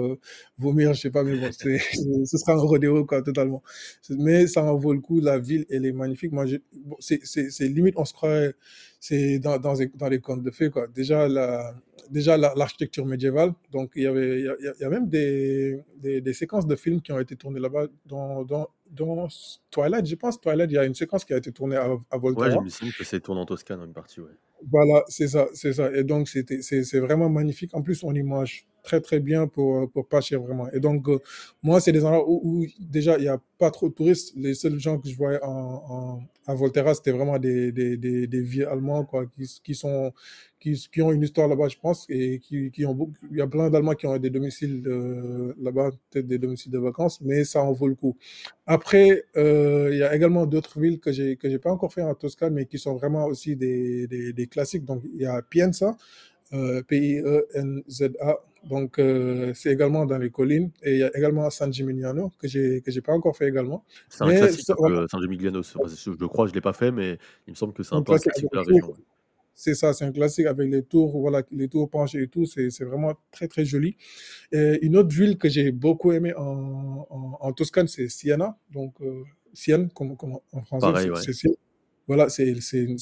[0.60, 3.64] vomir, je sais pas, mais bon, ce sera un rodéo, quoi, totalement.
[4.10, 5.20] Mais ça en vaut le coup.
[5.20, 6.32] La ville, elle est magnifique.
[6.32, 6.46] Moi,
[7.00, 8.54] c'est limite, on se croirait
[9.08, 10.88] c'est dans, dans, dans, les contes de fées, quoi.
[10.88, 11.76] Déjà, la,
[12.10, 13.54] déjà l'architecture médiévale.
[13.72, 16.66] Donc, il y avait, il y a, il y a même des, des, des, séquences
[16.66, 19.28] de films qui ont été tournées là-bas, dans, dans, dans,
[19.70, 20.42] Twilight, je pense.
[20.42, 22.48] Twilight, il y a une séquence qui a été tournée à, à Volterra.
[22.48, 24.32] Ouais, je me souviens que c'est tourné en Toscane, une partie, ouais.
[24.72, 25.96] Voilà, c'est ça, c'est ça.
[25.96, 27.76] Et donc, c'était, c'est vraiment magnifique.
[27.76, 30.68] En plus, on image très, très bien pour, pour pas cher, vraiment.
[30.72, 31.20] Et donc, euh,
[31.62, 34.34] moi, c'est des endroits où, déjà, il n'y a pas trop de touristes.
[34.38, 35.50] Les seuls gens que je voyais en,
[35.96, 40.14] en à Volterra, c'était vraiment des, des, des, des Allemands, quoi, qui, qui sont,
[40.60, 42.96] qui, qui ont une histoire là-bas, je pense, et qui, qui ont
[43.32, 46.78] il y a plein d'Allemands qui ont des domiciles euh, là-bas, peut-être des domiciles de
[46.78, 48.16] vacances, mais ça en vaut le coup.
[48.68, 52.04] Après, euh, il y a également d'autres villes que j'ai, que j'ai pas encore fait
[52.04, 54.86] en Toscane, mais qui sont vraiment aussi des, des, des classiques.
[54.86, 55.98] Donc, il y a Pienza,
[56.54, 58.38] euh, P-I-E-N-Z-A.
[58.64, 60.72] Donc, euh, c'est également dans les collines.
[60.82, 62.48] Et il y a également San Gimignano, que
[62.80, 63.84] que j'ai pas encore fait également.
[64.10, 65.62] C'est un mais classique, euh, San Gimignano.
[65.64, 67.18] Je crois, je l'ai pas fait, mais
[67.48, 68.88] il me semble que c'est un, peu classique de la région.
[68.88, 68.96] Ouais.
[69.58, 72.46] C'est ça, c'est un classique avec les tours, voilà, les tours penchées et tout.
[72.46, 73.96] C'est vraiment très, très joli.
[74.52, 78.58] Et une autre ville que j'ai beaucoup aimé en, en, en Toscane, c'est Siena.
[78.74, 79.24] Donc, euh,
[79.54, 81.56] Sienne, comme, comme en français, c'est ouais.
[82.08, 82.54] Voilà, c'est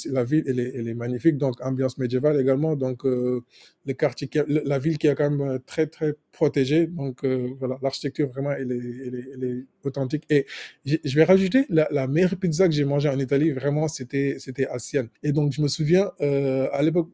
[0.06, 3.42] la ville, elle est, elle est, magnifique, donc ambiance médiévale également, donc euh,
[3.86, 7.78] le quartier, la ville qui est quand même euh, très très protégée, donc euh, voilà,
[7.82, 10.24] l'architecture vraiment elle est, authentique.
[10.30, 10.46] Et
[10.86, 14.38] je vais rajouter la, meilleure pizza que j'ai mangée en Italie, vraiment c'était
[14.72, 15.10] à Sienne.
[15.22, 17.10] Et donc je me souviens à l'époque,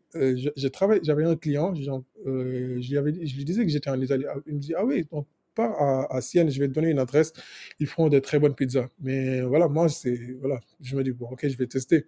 [0.55, 1.89] j'avais un client, je
[2.25, 5.25] lui je lui disais que j'étais en Italie, il me dit ah oui, donc
[5.65, 7.33] à, Sienne, je vais te donner une adresse,
[7.79, 8.87] ils feront de très bonnes pizzas.
[9.01, 12.05] Mais voilà, moi, c'est, voilà, je me dis, bon, ok, je vais tester.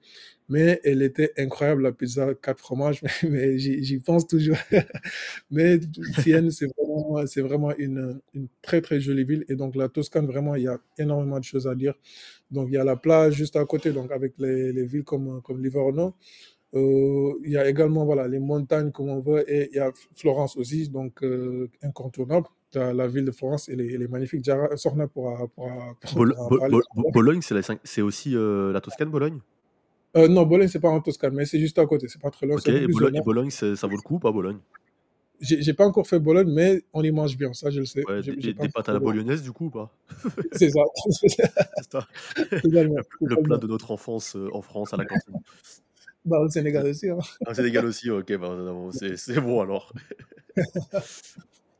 [0.50, 4.58] Mais elle était incroyable, la pizza, quatre fromages, mais j'y pense toujours.
[5.52, 5.80] mais
[6.20, 9.46] Sienne, c'est vraiment, c'est vraiment une, une très, très jolie ville.
[9.50, 11.94] Et donc, la Toscane, vraiment, il y a énormément de choses à dire.
[12.52, 15.42] Donc, il y a la plage juste à côté, donc avec les, les villes comme,
[15.42, 16.16] comme Livorno.
[16.74, 19.92] Euh, il y a également voilà, les montagnes comme on veut et il y a
[20.16, 22.48] Florence aussi, donc euh, incontournable.
[22.74, 24.46] La, la, ville de Florence, elle est, elle est magnifique.
[24.46, 27.42] Jara, Sorna pourra, pourra, pourra Bol Bol Bol Bologne,
[27.84, 29.40] c'est aussi euh, la Toscane, Bologne?
[30.16, 32.48] Euh, Non, Bologne, c'est pas en Toscane, mais c'est juste à côté, c'est pas très
[32.48, 32.56] loin.
[32.56, 34.60] Ok, et Bologne, et Bologne ça vaut le coup, pas Bologne?
[35.42, 38.04] J'ai pas encore fait Bologne, mais on y mange bien, ça je le sais.
[38.08, 39.92] Ouais, des, des pâtes à la bolognaise du coup ou pas?
[40.54, 40.82] C'est ça.
[41.92, 42.08] ça.
[42.64, 45.34] le, le plat de notre enfance euh, en France à la cantine.
[46.24, 47.10] Bah, au Sénégal aussi.
[47.10, 47.18] Hein.
[47.48, 48.56] Au Sénégal aussi, ok, bah,
[49.16, 49.92] c'est bon alors.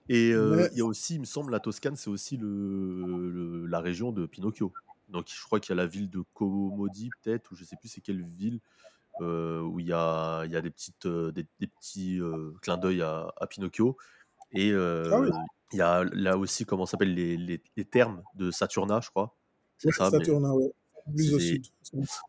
[0.10, 3.30] Et euh, Mais- il y a aussi, il me semble, la Toscane, c'est aussi le,
[3.30, 4.74] le- la région de Pinocchio.
[5.10, 7.90] Donc je crois qu'il y a la ville de Comodi peut-être, ou je sais plus
[7.90, 8.60] c'est quelle ville,
[9.22, 12.54] euh, où il y a, il y a des, petites, euh, des, des petits euh,
[12.62, 13.98] clins d'œil à, à Pinocchio.
[14.54, 15.30] Et Ah oui.
[15.74, 19.38] il y a là aussi, comment s'appelle, les, les, les termes de Saturna, je crois.
[19.78, 20.72] C'est ça, mais Saturnin, ouais.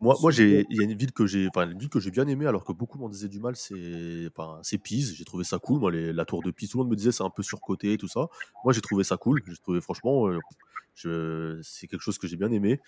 [0.01, 2.27] Moi, j'ai, il y a une ville que j'ai, enfin, une ville que j'ai bien
[2.27, 5.15] aimée, alors que beaucoup m'en disaient du mal, c'est, enfin, c'est Pise.
[5.15, 5.79] J'ai trouvé ça cool.
[5.79, 7.93] Moi, les- la tour de Pise, tout le monde me disait c'est un peu surcoté
[7.93, 8.27] et tout ça.
[8.63, 9.41] Moi, j'ai trouvé ça cool.
[9.47, 10.39] J'ai trouvé, franchement, euh,
[10.95, 12.79] je, c'est quelque chose que j'ai bien aimé.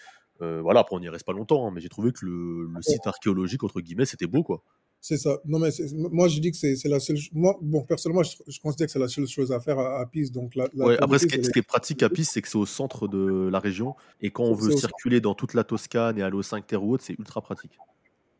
[0.41, 3.07] Euh, voilà, après, on n'y reste pas longtemps, hein, mais j'ai trouvé que le, site
[3.07, 4.63] archéologique, entre guillemets, c'était beau, quoi.
[5.07, 5.37] C'est ça.
[5.45, 7.17] Non, mais c'est- moi, je dis que c'est c'est la seule.
[7.31, 10.05] Moi, bon, personnellement, je, je considère que c'est la seule chose à faire à, à
[10.07, 10.31] Pise.
[10.31, 12.47] Donc, la, la Ouais, tour de après, ce qui, est, pratique à Pise, c'est que
[12.47, 13.95] c'est au centre de la région.
[14.19, 16.83] Et quand on c'est veut circuler dans toute la Toscane et aller aux 5 terres
[16.83, 17.77] ou autres, c'est ultra pratique.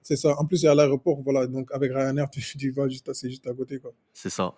[0.01, 0.35] C'est ça.
[0.39, 1.45] En plus, il y a l'aéroport, voilà.
[1.45, 3.79] Donc, avec Ryanair, tu, tu vas juste, c'est juste à côté.
[4.13, 4.55] C'est ça.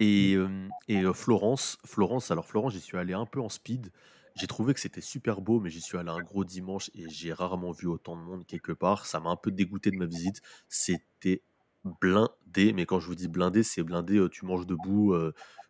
[0.00, 3.88] Et, euh, et euh, Florence, Florence, alors Florence, j'y suis allé un peu en speed.
[4.38, 7.32] J'ai trouvé que c'était super beau, mais j'y suis allé un gros dimanche et j'ai
[7.32, 9.06] rarement vu autant de monde quelque part.
[9.06, 10.40] Ça m'a un peu dégoûté de ma visite.
[10.68, 11.42] C'était
[11.84, 15.14] blindé, mais quand je vous dis blindé, c'est blindé, euh, tu manges debout,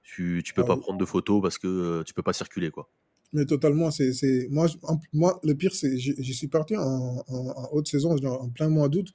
[0.02, 0.82] tu, tu peux Ah pas oui.
[0.82, 2.90] prendre de photos parce que tu peux pas circuler, quoi.
[3.34, 4.66] Mais totalement, c'est, moi,
[5.12, 8.70] moi, le pire, c'est, j'y j'y suis parti en, en, en haute saison, en plein
[8.70, 9.08] mois d'août.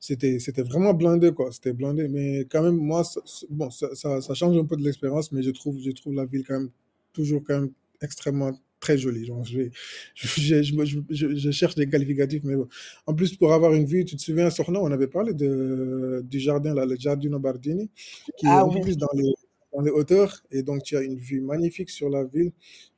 [0.00, 1.52] C'était, c'était vraiment blindé, quoi.
[1.52, 2.08] C'était blindé.
[2.08, 5.32] Mais quand même, moi, ça- ça- bon, ça, ça, ça change un peu de l'expérience,
[5.32, 6.70] mais je trouve, je trouve la ville quand même,
[7.12, 8.98] toujours quand même extrêmement très.
[8.98, 9.70] Genre, je,
[10.14, 12.68] je, je, je, cherche des qualificatifs, mais bon.
[13.06, 16.40] En plus, pour avoir une vue, tu te souviens, Sorna, on avait parlé de, du
[16.40, 17.90] jardin, là, le Giardino Bardini,
[18.38, 18.80] qui est Ah peu oui.
[18.82, 19.32] plus dans les,
[19.72, 20.42] dans les hauteurs.
[20.50, 22.52] Et donc, tu as une vue magnifique sur la ville.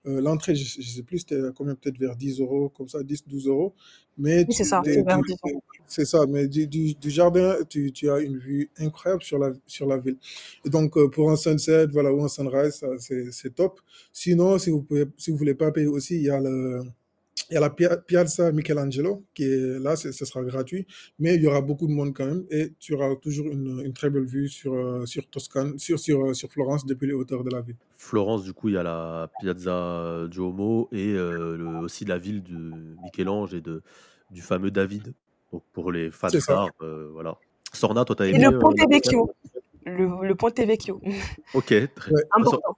[0.07, 3.47] Euh, l'entrée, je, sais plus, c'était combien, peut-être vers 10 euros, comme ça, 10, 12
[3.49, 3.75] euros.
[4.17, 5.63] Mais Oui, c'est ça, c'est vers du- 10 euros.
[5.87, 9.53] c'est ça, mais du, du, du jardin, tu, tu as une vue incroyable sur la,
[9.67, 10.17] sur la ville.
[10.65, 12.85] Et donc, euh, pour un sunset, voilà, ou un sunrise,
[13.31, 13.81] c'est, top.
[14.13, 16.81] Sinon, si vous pouvez, si vous voulez pas payer aussi, il y a le,
[17.51, 20.87] il y a la Pia- Piazza Michelangelo, qui est là, ce sera gratuit,
[21.19, 23.93] mais il y aura beaucoup de monde quand même, et tu auras toujours une, une
[23.93, 27.43] très belle vue sur, euh, sur Toscane, sur, sur, euh, sur Florence depuis les hauteurs
[27.45, 27.77] de la ville.
[27.99, 32.43] Florence, du coup, il y a la Piazza Duomo et euh, le- aussi la ville
[32.43, 32.73] de
[33.03, 33.83] Michel-Ange et de,
[34.31, 35.13] du fameux David.
[35.53, 37.37] Donc, pour les fans d'art, euh, voilà.
[37.73, 39.31] Sorna, toi, t'as Et aimé le euh, Ponte Vecchio.
[39.87, 41.01] Le, le Ponte Vecchio.
[41.55, 42.23] Ok, très Ouais.
[42.33, 42.77] Important.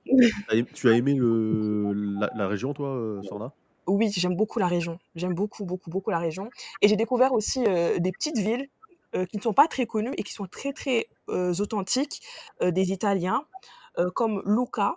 [0.75, 3.53] tu as aimé le, la, la région, toi, Sorna?
[3.87, 4.99] Oui, j'aime beaucoup la région.
[5.15, 6.51] J'aime beaucoup, beaucoup, beaucoup la région.
[6.81, 8.69] Et j'ai découvert aussi euh, des petites villes
[9.15, 12.23] euh, qui ne sont pas très connues et qui sont très, très euh, authentiques
[12.61, 13.45] des Italiens,
[14.15, 14.97] comme Lucca.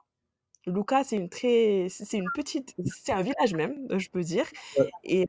[0.67, 4.45] Lucca, c'est une très, c'est une petite, c'est un village même, je peux dire,
[5.03, 5.27] et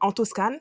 [0.00, 0.58] en Toscane,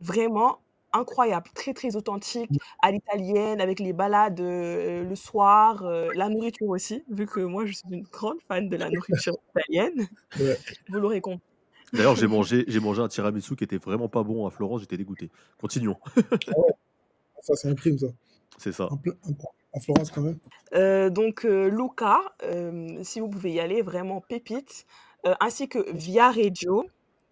[0.00, 0.58] vraiment
[0.94, 2.50] incroyable, très très authentique,
[2.80, 7.88] à l'italienne, avec les balades le soir, la nourriture aussi, vu que moi je suis
[7.90, 10.08] une grande fan de la nourriture italienne,
[10.88, 11.55] vous l'aurez compris.
[11.92, 14.96] D'ailleurs, j'ai mangé, j'ai mangé un tiramisu qui était vraiment pas bon à Florence, j'étais
[14.96, 15.30] dégoûté.
[15.60, 15.96] Continuons.
[17.42, 18.06] Ça, c'est un crime, ça.
[18.58, 18.90] C'est ça.
[18.90, 19.32] En, plein- en-
[19.76, 20.38] en Florence, quand même.
[20.74, 24.86] Euh, donc euh, Lucca, euh, si vous pouvez y aller, vraiment pépite,
[25.26, 26.86] euh, ainsi que Viareggio.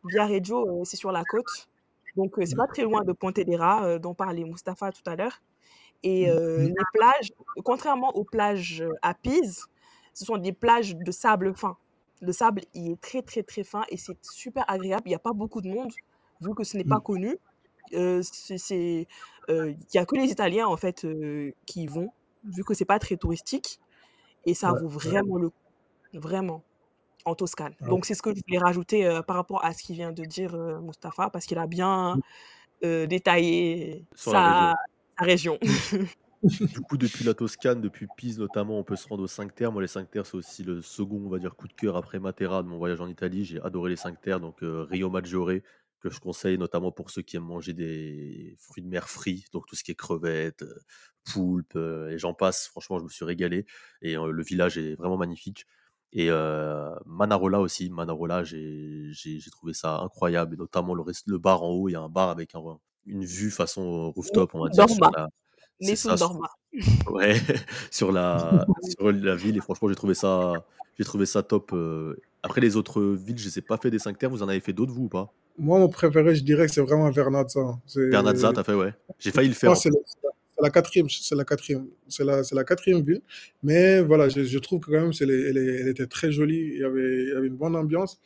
[0.05, 1.69] Viareggio, euh, c'est sur la côte,
[2.17, 5.41] donc euh, c'est pas très loin de Pontedera, euh, dont parlait Mustapha tout à l'heure.
[6.03, 6.69] Et euh, Mhm.
[6.69, 7.33] les plages,
[7.65, 9.65] contrairement aux plages à Pise,
[10.13, 11.77] ce sont des plages de sable fin.
[12.25, 15.03] Le sable, il est très très très fin et c'est super agréable.
[15.07, 15.93] Il n'y a pas beaucoup de monde,
[16.41, 17.03] vu que ce n'est pas Mhm.
[17.03, 17.37] connu.
[17.95, 19.07] Euh, c'est,
[19.51, 22.13] euh, il y a que les Italiens en fait euh, qui y vont,
[22.45, 23.81] vu que c'est pas très touristique
[24.47, 24.81] et ça Ouais.
[24.81, 25.57] vaut vraiment le coup,
[26.15, 26.65] vraiment
[27.27, 27.77] en Toscane.
[27.81, 30.25] Ah Donc c'est ce que je voulais rajouter par rapport à ce qu'il vient de
[30.25, 32.19] dire Mustapha, parce qu'il a bien
[32.85, 34.75] euh, détaillé sa, région.
[35.19, 35.61] sa région.
[36.45, 39.73] Du coup, depuis la Toscane, depuis Pise notamment, on peut se rendre aux 5 terres.
[39.73, 42.19] Moi, les 5 terres, c'est aussi le second, on va dire, coup de cœur après
[42.19, 43.45] Matera de mon voyage en Italie.
[43.45, 45.53] J'ai adoré les 5 terres, donc euh, Rio Maggiore,
[46.01, 49.67] que je conseille notamment pour ceux qui aiment manger des fruits de mer frits, donc
[49.67, 50.79] tout ce qui est crevettes, euh,
[51.25, 52.69] poulpes, euh, et j'en passe.
[52.69, 53.65] Franchement, je me suis régalé.
[54.03, 55.67] Et euh, le village est vraiment magnifique.
[56.13, 56.31] Et
[57.07, 59.11] Manarola aussi, Manarola, j'ai
[59.51, 61.89] trouvé ça incroyable, et notamment le, bar en haut.
[61.89, 65.07] Il y a un bar avec un- une vue façon rooftop, on va dire, sur
[65.07, 65.29] Dorma, la,
[65.81, 66.49] c'est Nessun ça, Dorma.
[67.11, 67.35] Ouais,
[67.91, 68.67] sur la,
[68.99, 70.53] sur la ville et franchement j'ai trouvé ça,
[70.99, 71.73] j'ai trouvé ça top.
[71.73, 72.17] euh.
[72.43, 74.61] Après les autres villes, je les ai pas fait des 5 terres, vous en avez
[74.61, 75.33] fait d'autres vous ou pas?
[75.57, 77.79] Moi, mon préféré, je dirais que c'est vraiment Vernazza.
[77.87, 78.93] C'est- Vernazza, t'as fait ouais.
[79.19, 79.77] J'ai failli le faire.
[79.77, 79.91] c'est
[80.61, 83.23] la, quatrième, c'est la quatrième, c'est la, c'est la quatrième ville.
[83.63, 86.71] Mais voilà, je, je trouve que quand même, c'est les- elle, était très jolie.
[86.75, 88.21] Il y avait, il y avait une bonne ambiance.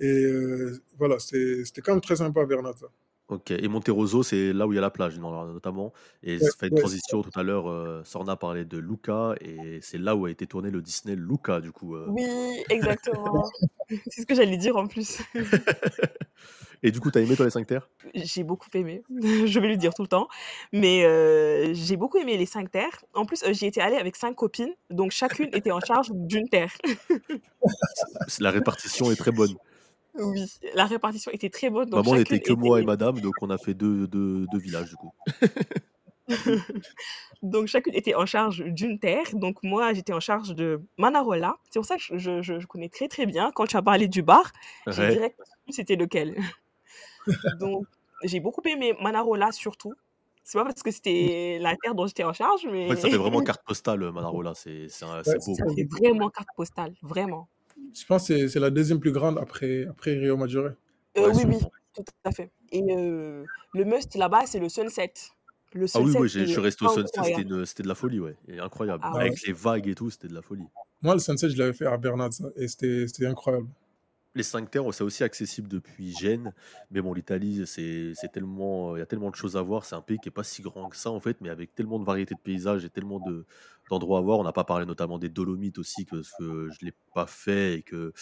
[0.00, 2.86] Et euh, voilà, c'était c'était quand même très sympa, Vernazza.
[3.32, 3.50] Ok.
[3.50, 5.92] Et Monteroso, c'est là où il y a la plage notamment.
[6.22, 7.66] Et ça fait une transition tout à l'heure.
[7.68, 11.60] euh, Sorna parlait de Luca et c'est là où a été tourné le Disney Luca
[11.60, 11.96] du coup.
[11.96, 12.04] euh.
[12.08, 12.26] Oui,
[12.68, 13.48] exactement.
[14.06, 15.20] C'est ce que j'allais dire en plus.
[16.82, 17.88] et du coup, t'as aimé toi les 5 terres?
[18.14, 20.28] J'ai beaucoup aimé, je vais le dire tout le temps,
[20.72, 23.04] mais euh, j'ai beaucoup aimé les cinq terres.
[23.14, 26.48] En plus, euh, j'y étais allée avec cinq copines, donc chacune était en charge d'une
[26.48, 26.72] terre.
[28.40, 29.54] La répartition est très bonne.
[30.14, 30.44] Oui,
[30.74, 33.56] la répartition était très bonne, donc Maman n'était que moi et madame, donc on a
[33.58, 35.12] fait deux, deux, deux villages du coup.
[37.42, 39.24] donc chacune était en charge d'une terre.
[39.32, 41.56] Donc moi, j'étais en charge de Manarola.
[41.70, 43.50] C'est pour ça que je, je- je connais très très bien.
[43.54, 44.52] Quand tu as parlé du bar,
[44.86, 45.12] j'ai Ouais.
[45.12, 46.36] direct su c'était lequel.
[47.60, 47.86] Donc
[48.24, 49.94] j'ai beaucoup aimé Manarola surtout.
[50.44, 53.08] C'est pas parce que c'était la terre dont j'étais en charge, mais En fait, ça
[53.10, 54.54] fait vraiment carte postale, euh, Manarola.
[54.54, 55.54] C'est Ouais, beau.
[55.54, 57.48] ça fait vraiment carte postale, vraiment.
[57.94, 60.66] Je pense que c'est c'est la deuxième plus grande après, après Rio Maggiore.
[60.66, 60.74] Euh,
[61.16, 61.58] Ouais, oui, oui,
[61.94, 62.50] tout à fait.
[62.70, 65.12] Et euh, le must là-bas, c'est le sunset.
[65.74, 68.20] Le Ah oui, j'ai je suis est resté au sunset, c'était c'était de la folie,
[68.20, 69.02] ouais et incroyable.
[69.06, 69.20] Ah ouais.
[69.22, 70.66] Avec les vagues et tout, c'était de la folie.
[71.00, 73.68] Moi, le sunset, je l'avais fait à Bernade, ça, et c'était c'était incroyable.
[74.34, 76.54] Les 5 terres, c'est aussi accessible depuis Gênes,
[76.90, 79.84] mais bon, l'Italie, c'est tellement, il y a tellement de choses à voir.
[79.84, 81.98] C'est un pays qui est pas si grand que ça, en fait, mais avec tellement
[81.98, 83.44] de variétés de paysages et tellement de
[83.90, 84.38] d'endroits à voir.
[84.38, 87.74] On n'a pas parlé notamment des Dolomites aussi, que, parce que je l'ai pas fait
[87.74, 88.14] et que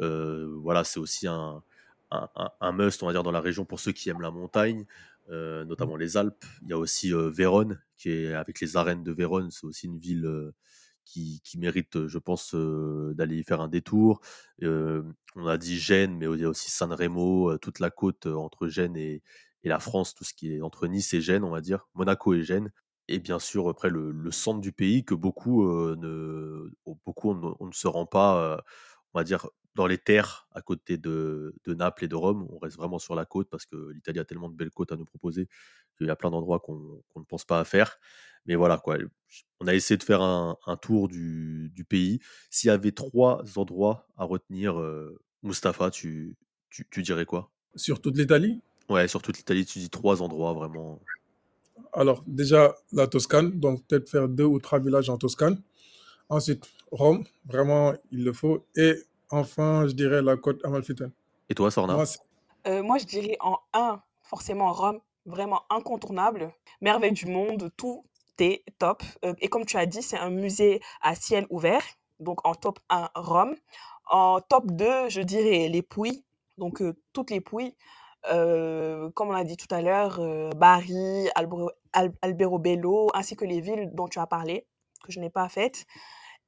[0.00, 1.62] euh, voilà, c'est aussi un,
[2.10, 4.30] un, un- un must, on va dire, dans la région pour ceux qui aiment la
[4.30, 4.84] montagne,
[5.30, 6.44] euh, notamment les Alpes.
[6.62, 9.86] Il y a aussi euh, Vérone, qui est avec les arènes de Vérone, c'est aussi
[9.86, 10.52] une ville euh,
[11.04, 14.20] qui, mérite, je pense, d'aller y faire un détour.
[15.36, 18.26] On a dit Gênes, mais il y a aussi San Remo, euh, toute la côte
[18.26, 19.22] entre Gênes et,
[19.64, 22.42] la France, tout ce qui est entre Nice et Gênes, on va dire, Monaco et
[22.42, 22.70] Gênes.
[23.08, 26.70] Et bien sûr, après, le, centre du pays que beaucoup, ne,
[27.06, 28.62] beaucoup on, ne se rend pas,
[29.14, 32.46] on va dire, dans les terres à côté de Naples et de Rome.
[32.50, 34.96] On reste vraiment sur la côte parce que l'Italie a tellement de belles côtes à
[34.96, 35.48] nous proposer
[35.96, 37.98] qu'il y a plein d'endroits qu'on ne pense pas à faire.
[38.46, 38.96] Mais voilà, quoi.
[39.60, 42.20] On a essayé de faire un, un tour du, du pays.
[42.50, 46.36] S'il y avait trois endroits à retenir, euh, Mustapha, tu,
[46.70, 47.50] tu, tu dirais quoi?
[47.74, 51.00] Sur toute l'Italie, Ouais, sur toute l'Italie, tu dis trois endroits vraiment.
[51.94, 55.60] alors déjà la Toscane, donc peut-être faire deux ou trois villages en Toscane.
[56.28, 58.66] Ensuite, Rome, vraiment, il le faut.
[58.76, 58.94] Et
[59.30, 61.12] enfin, je dirais la côte amalfitaine.
[61.48, 61.94] Et toi, Sorna?
[61.94, 62.18] Moi, c'est-
[62.66, 66.52] Euh, moi, je dirais en un, forcément Rome, vraiment incontournable.
[66.80, 68.04] Merveille du monde, tout
[68.38, 69.02] est top.
[69.24, 71.82] Euh, et comme tu as dit, c'est un musée à ciel ouvert.
[72.20, 73.54] Donc en top 1, Rome.
[74.10, 76.24] En top 2, je dirais les Pouilles.
[76.58, 77.74] Donc euh, toutes les Pouilles.
[78.32, 83.44] Euh, comme on l'a dit tout à l'heure, euh, Bari, Albero, Al- Alberobello, ainsi que
[83.44, 84.66] les villes dont tu as parlé,
[85.04, 85.84] que je n'ai pas faites.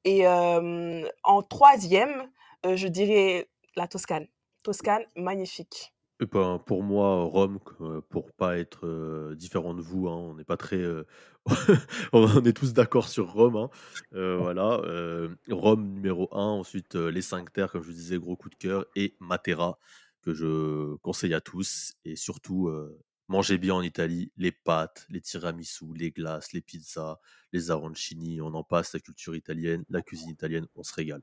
[0.03, 2.31] Et euh, en troisième,
[2.65, 4.27] je dirais la Toscane.
[4.63, 5.93] Toscane, magnifique.
[6.19, 10.33] Eh ben, pour moi, Rome, euh, pour pas être euh, différent de vous, hein, on
[10.33, 11.03] n'est pas très, euh,
[12.11, 13.69] on est tous d'accord sur Rome, hein.
[14.13, 18.17] Euh, voilà, euh, Rome numéro un, ensuite euh, les 5 terres, comme je vous disais,
[18.17, 19.77] gros coup de cœur, et Matera,
[20.23, 25.21] que je conseille à tous, et surtout, euh, mangez bien en Italie, les pâtes, les
[25.21, 27.19] tiramisu, les glaces, les pizzas,
[27.53, 31.21] les arancini, on en passe, la culture italienne, la cuisine italienne, on se régale.